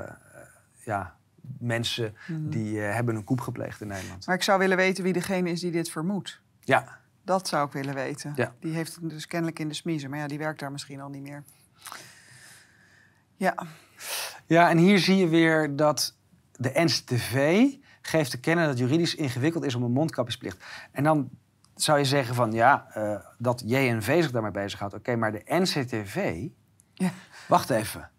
[0.83, 1.15] ja,
[1.59, 2.49] mensen mhm.
[2.49, 4.25] die hebben een koep gepleegd in Nederland.
[4.25, 6.41] Maar ik zou willen weten wie degene is die dit vermoedt.
[6.59, 6.97] Ja.
[7.23, 8.33] Dat zou ik willen weten.
[8.35, 8.53] Ja.
[8.59, 10.09] Die heeft het dus kennelijk in de smiezen.
[10.09, 11.43] Maar ja, die werkt daar misschien al niet meer.
[13.35, 13.55] Ja.
[14.45, 16.15] Ja, en hier zie je weer dat
[16.51, 17.65] de NCTV
[18.01, 20.63] geeft te kennen dat juridisch ingewikkeld is om een mondkapjesplicht.
[20.91, 21.29] En dan
[21.75, 24.93] zou je zeggen van ja, uh, dat JNV zich daarmee bezighoudt.
[24.93, 26.47] Oké, maar de NCTV.
[26.93, 27.09] Ja.
[27.47, 28.09] Wacht even.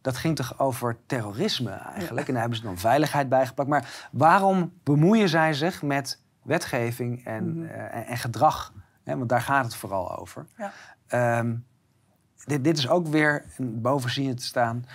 [0.00, 2.26] Dat ging toch over terrorisme eigenlijk?
[2.26, 3.68] En daar hebben ze dan veiligheid bijgepakt.
[3.68, 7.66] Maar waarom bemoeien zij zich met wetgeving en, mhm.
[7.66, 8.72] eh, en, gedrag?
[9.04, 10.46] want daar gaat het vooral over.
[10.56, 11.38] Ja.
[11.38, 11.66] Um,
[12.44, 14.86] dit, dit, is ook weer, boven zien te staan...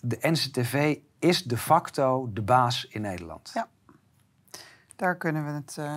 [0.00, 3.50] de NCTV is de facto de baas in Nederland.
[3.54, 3.68] Ja.
[5.00, 5.94] Daar kunnen we het uh,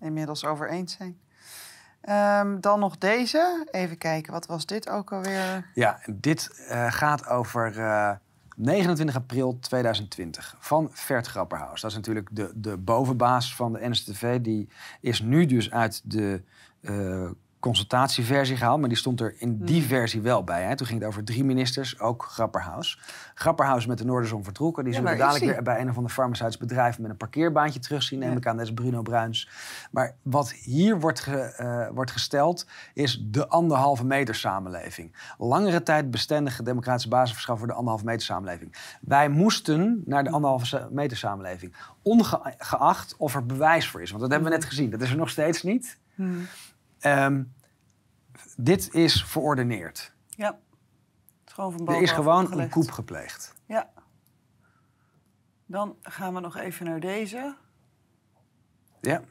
[0.00, 1.18] inmiddels over eens zijn.
[2.42, 3.68] Um, dan nog deze.
[3.70, 5.70] Even kijken, wat was dit ook alweer?
[5.74, 8.16] Ja, dit uh, gaat over uh, eh,
[8.56, 11.80] 29 april 2020 van Vert Grapperhaus.
[11.80, 14.40] Dat is natuurlijk de, de bovenbaas van de NSTV.
[14.40, 14.68] Die
[15.00, 16.42] is nu dus uit de
[17.64, 19.88] consultatieversie gehaald, maar die stond er in die hmm.
[19.88, 20.62] versie wel bij.
[20.62, 20.76] Hè.
[20.76, 23.00] Toen ging het over drie ministers, ook Grapperhaus.
[23.34, 24.84] Grapperhaus met de Noorderzon vertrokken.
[24.84, 28.18] Die zullen we dadelijk weer bij een of ander farmaceutisch bedrijf met een parkeerbaantje terugzien,
[28.18, 28.56] neem ik aan.
[28.56, 29.48] Dat is Bruno Bruins.
[29.90, 35.16] Maar wat hier wordt, ge, uh, wordt gesteld, is de anderhalve meter samenleving.
[35.38, 38.76] Langere tijd bestendige democratische basis verschaffen voor de anderhalve meter samenleving.
[39.00, 41.74] Wij moesten naar de anderhalve meter samenleving.
[42.02, 44.10] Ongeacht of er bewijs voor is.
[44.10, 44.90] Want dat hebben we net gezien.
[44.90, 45.98] Dat is er nog steeds niet.
[46.14, 46.46] Hmm.
[47.06, 47.54] Um,
[48.56, 50.12] dit is verordeneerd.
[50.28, 50.58] Ja.
[51.44, 53.54] gewoon van er is gewoon een koep gepleegd.
[53.66, 53.90] Ja.
[55.66, 57.54] Dan gaan we nog even naar deze.
[59.00, 59.22] Ja.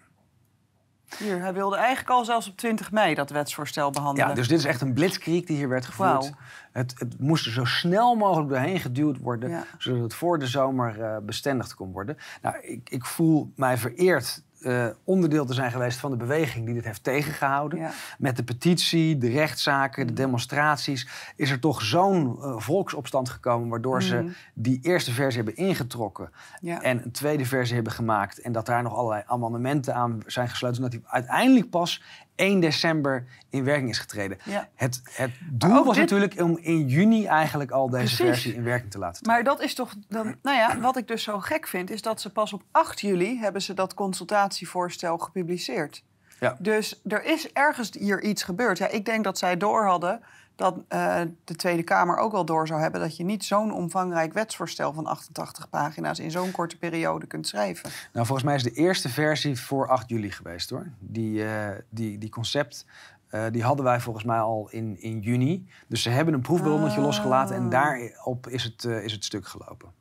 [1.17, 4.29] Hier, hij wilde eigenlijk al zelfs op 20 mei dat wetsvoorstel behandelen.
[4.29, 6.31] Ja, dus dit is echt een blitzkrieg die hier werd gevoerd.
[6.71, 10.99] Het, het, moest er zo snel mogelijk doorheen geduwd worden, zodat het voor de zomer
[10.99, 12.17] uh, bestendigd kon worden.
[12.41, 16.73] Nou, ik, ik voel mij vereerd uh, onderdeel te zijn geweest van de beweging die
[16.73, 17.91] dit heeft tegengehouden.
[18.17, 20.17] Met de petitie, de rechtszaken, de mm.
[20.17, 24.33] demonstraties, is er toch zo'n uh, volksopstand gekomen, waardoor ze mm.
[24.53, 26.29] die eerste versie hebben ingetrokken
[26.61, 28.41] en een tweede versie hebben gemaakt.
[28.41, 32.01] En dat daar nog allerlei amendementen aan zijn gesloten, zodat die uiteindelijk pas
[32.35, 34.37] 1 december in werking is getreden.
[34.75, 38.97] Het, het doel was natuurlijk om in juni eigenlijk al deze versie in werking te
[38.97, 39.43] laten treden.
[39.43, 42.21] Maar dat is toch dan, nou ja, wat ik dus zo gek vind, is dat
[42.21, 46.03] ze pas op 8 juli hebben ze dat consultatievoorstel gepubliceerd.
[46.39, 46.55] Ja.
[46.59, 48.77] Dus er is ergens hier iets gebeurd.
[48.77, 50.21] Ja, ik denk dat zij door hadden
[50.55, 54.33] dat uh, de Tweede Kamer ook wel door zou hebben dat je niet zo'n omvangrijk
[54.33, 57.89] wetsvoorstel van 88 pagina's in zo'n korte periode kunt schrijven.
[58.13, 60.87] Nou, volgens mij is de eerste versie voor 8 juli geweest hoor.
[60.99, 62.85] Die, uh, die, die concept.
[63.31, 65.67] Uh, die hadden wij volgens mij al in, in juni.
[65.87, 67.05] Dus ze hebben een proefballonnetje ah.
[67.05, 69.91] losgelaten en daarop is het, is het stuk gelopen.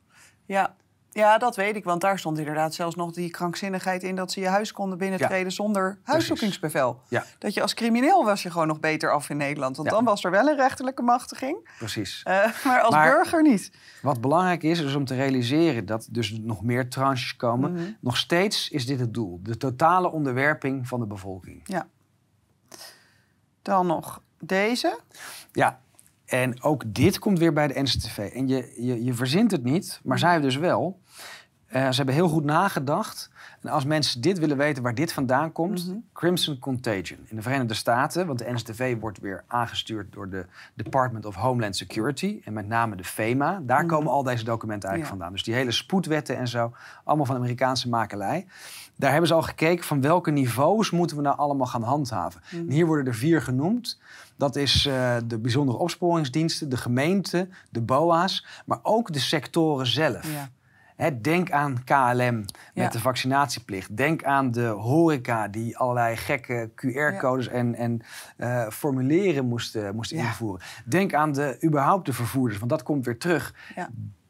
[0.45, 0.75] Ja,
[1.13, 4.39] ja, dat weet ik, want daar stond inderdaad zelfs nog die krankzinnigheid in dat ze
[4.39, 7.01] je huis konden binnentreden zonder huiszoekingsbevel.
[7.07, 7.25] Ja.
[7.39, 10.23] Dat je als crimineel was je gewoon nog beter af in Nederland, want dan was
[10.23, 11.69] er wel een rechterlijke machtiging.
[11.77, 12.23] Precies.
[12.27, 12.33] Uh,
[12.65, 13.71] maar als burger niet.
[14.01, 17.73] Wat belangrijk is, is om te realiseren dat dus nog meer tranches komen.
[17.73, 17.83] Mhm.
[17.99, 21.61] Nog steeds is dit het doel: de totale onderwerping van de bevolking.
[21.63, 21.87] Ja.
[23.61, 24.99] Dan nog deze.
[25.51, 25.79] Ja,
[26.25, 28.17] en ook dit komt weer bij de NCTV.
[28.17, 31.01] En je, je, je verzint het niet, maar zij dus wel.
[31.73, 33.29] Uh, ze hebben heel goed nagedacht.
[33.61, 35.97] En als mensen dit willen weten waar dit vandaan komt, mhm.
[36.13, 41.25] Crimson Contagion in de Verenigde Staten, want de NCTV wordt weer aangestuurd door de Department
[41.25, 43.61] of Homeland Security en met name de FEMA.
[43.63, 43.87] Daar mhm.
[43.87, 45.31] komen al deze documenten eigenlijk vandaan.
[45.35, 48.45] Dus die hele spoedwetten en zo, allemaal van Amerikaanse makelij.
[48.95, 52.41] Daar hebben ze al gekeken van welke niveaus moeten we nou allemaal gaan handhaven.
[52.51, 52.69] Mhm.
[52.69, 53.99] hier worden er vier genoemd.
[54.35, 60.33] Dat is uh, de bijzondere opsporingsdiensten, de gemeente, de BOA's, maar ook de sectoren zelf.
[60.33, 60.49] Ja
[61.21, 63.97] denk aan KLM met de vaccinatieplicht.
[63.97, 68.01] Denk aan de horeca die allerlei gekke QR-codes en, en
[68.37, 70.65] uh, formulieren moesten, moesten invoeren.
[70.85, 73.53] Denk aan de, überhaupt de vervoerders, want dat komt weer terug.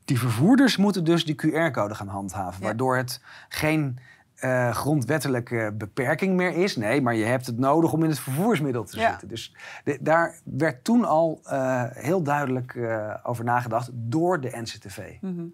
[0.05, 3.99] Die vervoerders moeten dus die QR-code gaan handhaven, waardoor het geen
[4.39, 6.75] uh, grondwettelijke beperking meer is.
[6.75, 9.27] Nee, maar je hebt het nodig om in het vervoersmiddel te zitten.
[9.27, 9.55] Dus
[9.99, 12.77] daar werd toen al uh, heel duidelijk
[13.23, 14.99] over nagedacht door de NCTV.
[15.21, 15.53] Mm -hmm.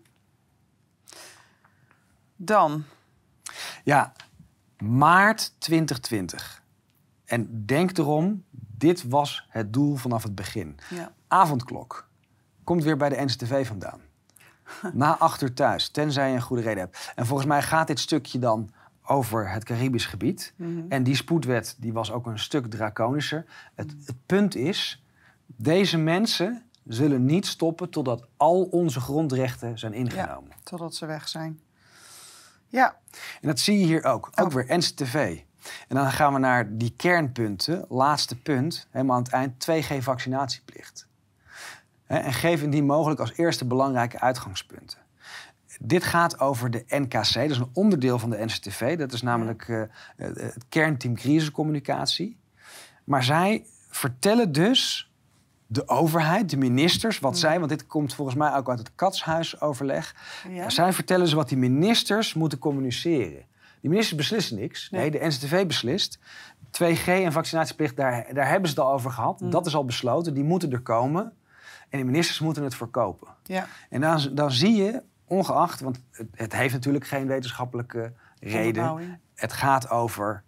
[2.41, 2.83] Dan?
[3.83, 4.11] Ja,
[4.77, 6.63] maart 2020.
[7.25, 10.77] En denk erom, dit was het doel vanaf het begin.
[10.89, 11.11] Ja.
[11.27, 12.07] Avondklok.
[12.63, 14.01] Komt weer bij de NCTV vandaan.
[14.93, 17.11] Na achter thuis, tenzij je een goede reden hebt.
[17.15, 18.69] En volgens mij gaat dit stukje dan
[19.03, 20.53] over het Caribisch gebied.
[20.55, 20.85] Mhm.
[20.89, 23.45] En die spoedwet die was ook een stuk draconischer.
[23.75, 25.03] Het, het punt is,
[25.45, 30.49] deze mensen zullen niet stoppen totdat al onze grondrechten zijn ingenomen.
[30.49, 31.59] Ja, totdat ze weg zijn.
[32.69, 32.97] Ja.
[33.41, 34.29] En dat zie je hier ook.
[34.35, 34.53] Ook oh.
[34.53, 35.39] weer NCTV.
[35.87, 37.85] En dan gaan we naar die kernpunten.
[37.89, 39.85] Laatste punt, helemaal aan het eind.
[39.85, 41.07] 2G-vaccinatieplicht.
[42.05, 44.97] En geef indien mogelijk als eerste belangrijke uitgangspunten.
[45.81, 48.97] Dit gaat over de NKC, dat is een onderdeel van de NCTV.
[48.97, 49.83] Dat is namelijk uh,
[50.15, 52.39] het kernteam crisiscommunicatie.
[53.03, 55.08] Maar zij vertellen dus
[55.71, 60.15] de overheid, de ministers, wat zij, want dit komt volgens mij ook uit het katshuisoverleg.
[60.49, 60.69] Ja.
[60.69, 63.45] Zij vertellen ze wat die ministers moeten communiceren.
[63.81, 64.89] Die ministers beslissen niks.
[64.89, 66.19] Nee, de NCTV beslist.
[66.71, 69.39] 2G en vaccinatieplicht, daar, daar hebben ze het al over gehad.
[69.39, 69.49] Mm.
[69.49, 71.33] Dat is al besloten, die moeten er komen.
[71.89, 73.27] En de ministers moeten het verkopen.
[73.43, 73.67] Ja.
[73.89, 79.19] En dan, dan zie je, ongeacht, want het, het heeft natuurlijk geen wetenschappelijke reden.
[79.35, 80.43] Het gaat over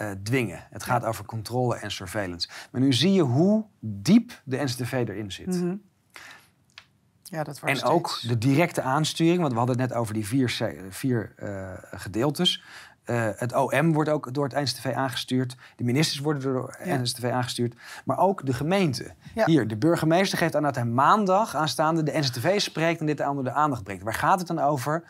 [0.00, 0.66] uh, dwingen.
[0.70, 2.48] Het gaat over controle en surveillance.
[2.70, 5.46] Maar nu zie je hoe diep de NCTV erin zit.
[5.46, 5.86] Mm -hmm.
[7.22, 10.76] Ja, dat en ook de directe aansturing, want we hadden het net over die vier,
[10.90, 12.62] vier uh, gedeeltes.
[13.04, 15.56] Uh, het OM wordt ook door het NCTV aangestuurd.
[15.76, 16.96] De ministers worden door het ja.
[16.96, 17.74] NCTV aangestuurd.
[18.04, 19.14] Maar ook de gemeente.
[19.34, 19.44] Ja.
[19.44, 23.44] Hier, de burgemeester geeft aan dat hij maandag aanstaande de NCTV spreekt en dit onder
[23.44, 24.02] de aandacht brengt.
[24.02, 25.02] Waar gaat het dan over?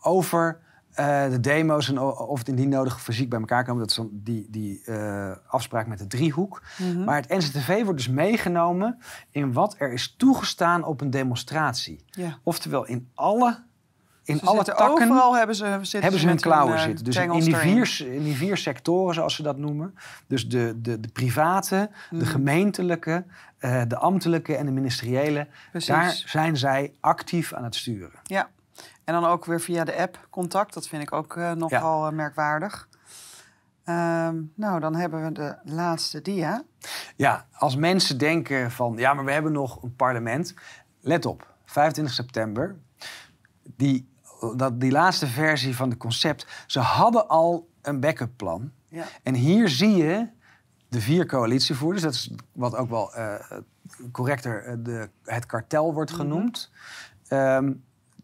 [0.00, 0.60] Over
[1.00, 3.80] uh, de demo's en of het indien nodig fysiek bij elkaar komen.
[3.80, 6.62] Dat is dan die, die uh, afspraak met de driehoek.
[6.76, 7.04] Mm -hmm.
[7.04, 8.98] Maar het NCTV wordt dus meegenomen
[9.30, 12.04] in wat er is toegestaan op een demonstratie.
[12.06, 12.38] Ja.
[12.42, 13.58] Oftewel in alle
[14.24, 17.04] in ze alle takken overal hebben ze, hebben ze hun klauwen uh, zitten.
[17.04, 19.94] Dus in die, vier, in die vier sectoren, zoals ze dat noemen.
[20.26, 22.18] Dus de, de, de private, mm.
[22.18, 23.24] de gemeentelijke,
[23.60, 25.46] uh, de ambtelijke en de ministeriële.
[25.70, 25.88] Precies.
[25.88, 28.18] Daar zijn zij actief aan het sturen.
[28.22, 28.48] Ja,
[29.04, 30.74] en dan ook weer via de app contact.
[30.74, 32.10] Dat vind ik ook uh, nogal ja.
[32.10, 32.88] merkwaardig.
[33.84, 36.64] Um, nou, dan hebben we de laatste dia.
[37.16, 38.96] Ja, als mensen denken van...
[38.96, 40.54] ja, maar we hebben nog een parlement.
[41.00, 42.76] Let op, 25 september.
[43.62, 44.08] Die,
[44.56, 46.46] dat, die laatste versie van het concept...
[46.66, 48.72] ze hadden al een backup plan.
[48.88, 49.04] Ja.
[49.22, 50.28] En hier zie je
[50.88, 53.34] de vier coalitievoerders, dat is wat ook wel uh,
[54.12, 56.20] correcter de, het kartel wordt mhm.
[56.20, 56.70] genoemd.
[57.28, 57.72] Ehm,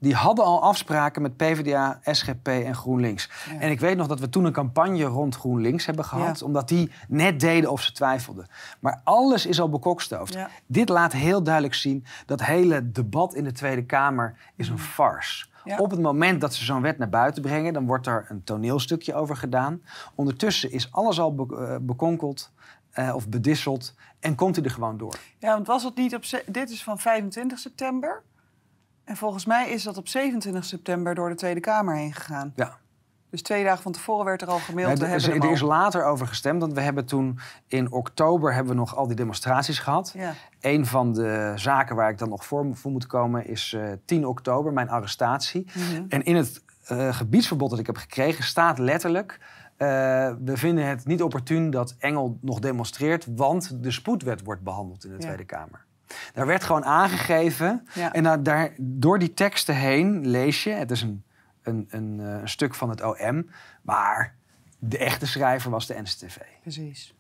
[0.01, 3.31] die hadden al afspraken met PvdA, SGP en GroenLinks.
[3.59, 6.91] En ik weet nog dat we toen een campagne rond GroenLinks hebben gehad, omdat die
[7.09, 8.47] net deden of ze twijfelden.
[8.81, 10.39] Maar alles is al bekokstoofd.
[10.67, 14.81] Dit laat heel duidelijk zien dat hele debat in de Tweede Kamer is een mm.
[14.81, 15.47] farce.
[15.79, 19.15] Op het moment dat ze zo'n wet naar buiten brengen, dan wordt er een toneelstukje
[19.15, 19.83] over gedaan.
[20.15, 22.51] Ondertussen is alles al eh, bekonkeld
[22.99, 25.15] uh, of bedisseld en komt hij er gewoon door.
[25.39, 26.23] Ja, want was het niet op.
[26.47, 28.23] Dit is van 25 september.
[29.07, 32.53] En volgens mij is dat op 27 september door de Tweede Kamer heen gegaan.
[32.57, 32.77] Ja.
[33.31, 34.99] Dus twee dagen van tevoren werd er al gemaild.
[34.99, 38.79] Ja, er, er is later over gestemd, want we hebben toen in oktober hebben we
[38.79, 40.13] nog al die demonstraties gehad.
[40.15, 40.33] Ja.
[40.61, 43.99] Een van de zaken waar ik dan nog voor, voor moet komen is uh, eh,
[44.05, 45.67] 10 oktober, mijn arrestatie.
[45.75, 46.05] Mhm.
[46.09, 49.41] En in het uh, gebiedsverbod dat ik heb gekregen staat letterlijk...
[49.79, 49.89] Uh,
[50.45, 55.11] we vinden het niet opportun dat Engel nog demonstreert, want de spoedwet wordt behandeld in
[55.11, 55.85] de Tweede Kamer.
[56.33, 57.87] Daar werd gewoon aangegeven.
[58.13, 61.25] En daar, door die teksten heen lees je, het is een,
[61.63, 63.51] een, een, eh, een stuk van het OM,
[63.83, 64.35] maar
[64.79, 66.37] de echte schrijver was de NCTV.
[66.61, 67.15] Precies.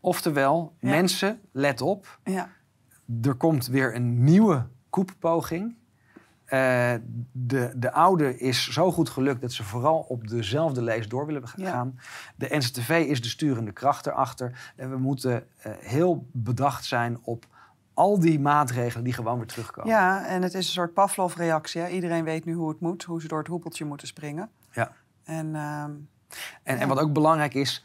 [0.00, 2.18] Oftewel, mensen, let op.
[2.24, 2.50] Ja.
[3.22, 5.76] Er komt weer een nieuwe koeppoging.
[6.52, 6.92] Uh,
[7.32, 11.48] de, de oude is zo goed gelukt dat ze vooral op dezelfde lees door willen
[11.48, 11.98] gaan.
[12.36, 14.72] De NCTV is de sturende kracht erachter.
[14.76, 17.46] En we moeten uh, heel bedacht zijn op
[17.94, 19.90] al die maatregelen die gewoon weer terugkomen.
[19.90, 21.88] Ja, en het is een soort Pavlov-reactie.
[21.88, 24.50] Iedereen weet nu hoe het moet, hoe ze door het hoepeltje moeten springen.
[24.72, 24.92] Ja.
[25.24, 26.08] En, uh, en,
[26.62, 27.84] en wat ook belangrijk is,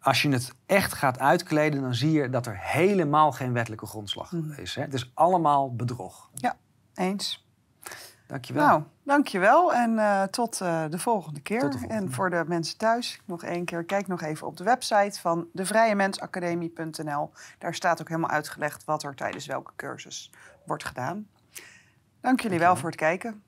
[0.00, 4.32] als je het echt gaat uitkleden, dan zie je dat er helemaal geen wettelijke grondslag
[4.32, 4.52] mm.
[4.52, 4.74] is.
[4.74, 4.82] Hè?
[4.82, 6.30] Het is allemaal bedrog.
[6.34, 6.56] Ja.
[6.94, 7.46] Eens.
[8.26, 8.66] Dankjewel.
[8.66, 11.60] Nou, dankjewel en uh, tot uh, de volgende keer.
[11.60, 11.94] De volgende.
[11.94, 15.48] En voor de mensen thuis, nog één keer, kijk nog even op de website van
[15.52, 17.30] devrijemensacademie.nl.
[17.58, 20.30] Daar staat ook helemaal uitgelegd wat er tijdens welke cursus
[20.66, 21.28] wordt gedaan.
[22.20, 23.42] Dank jullie wel voor het kijken.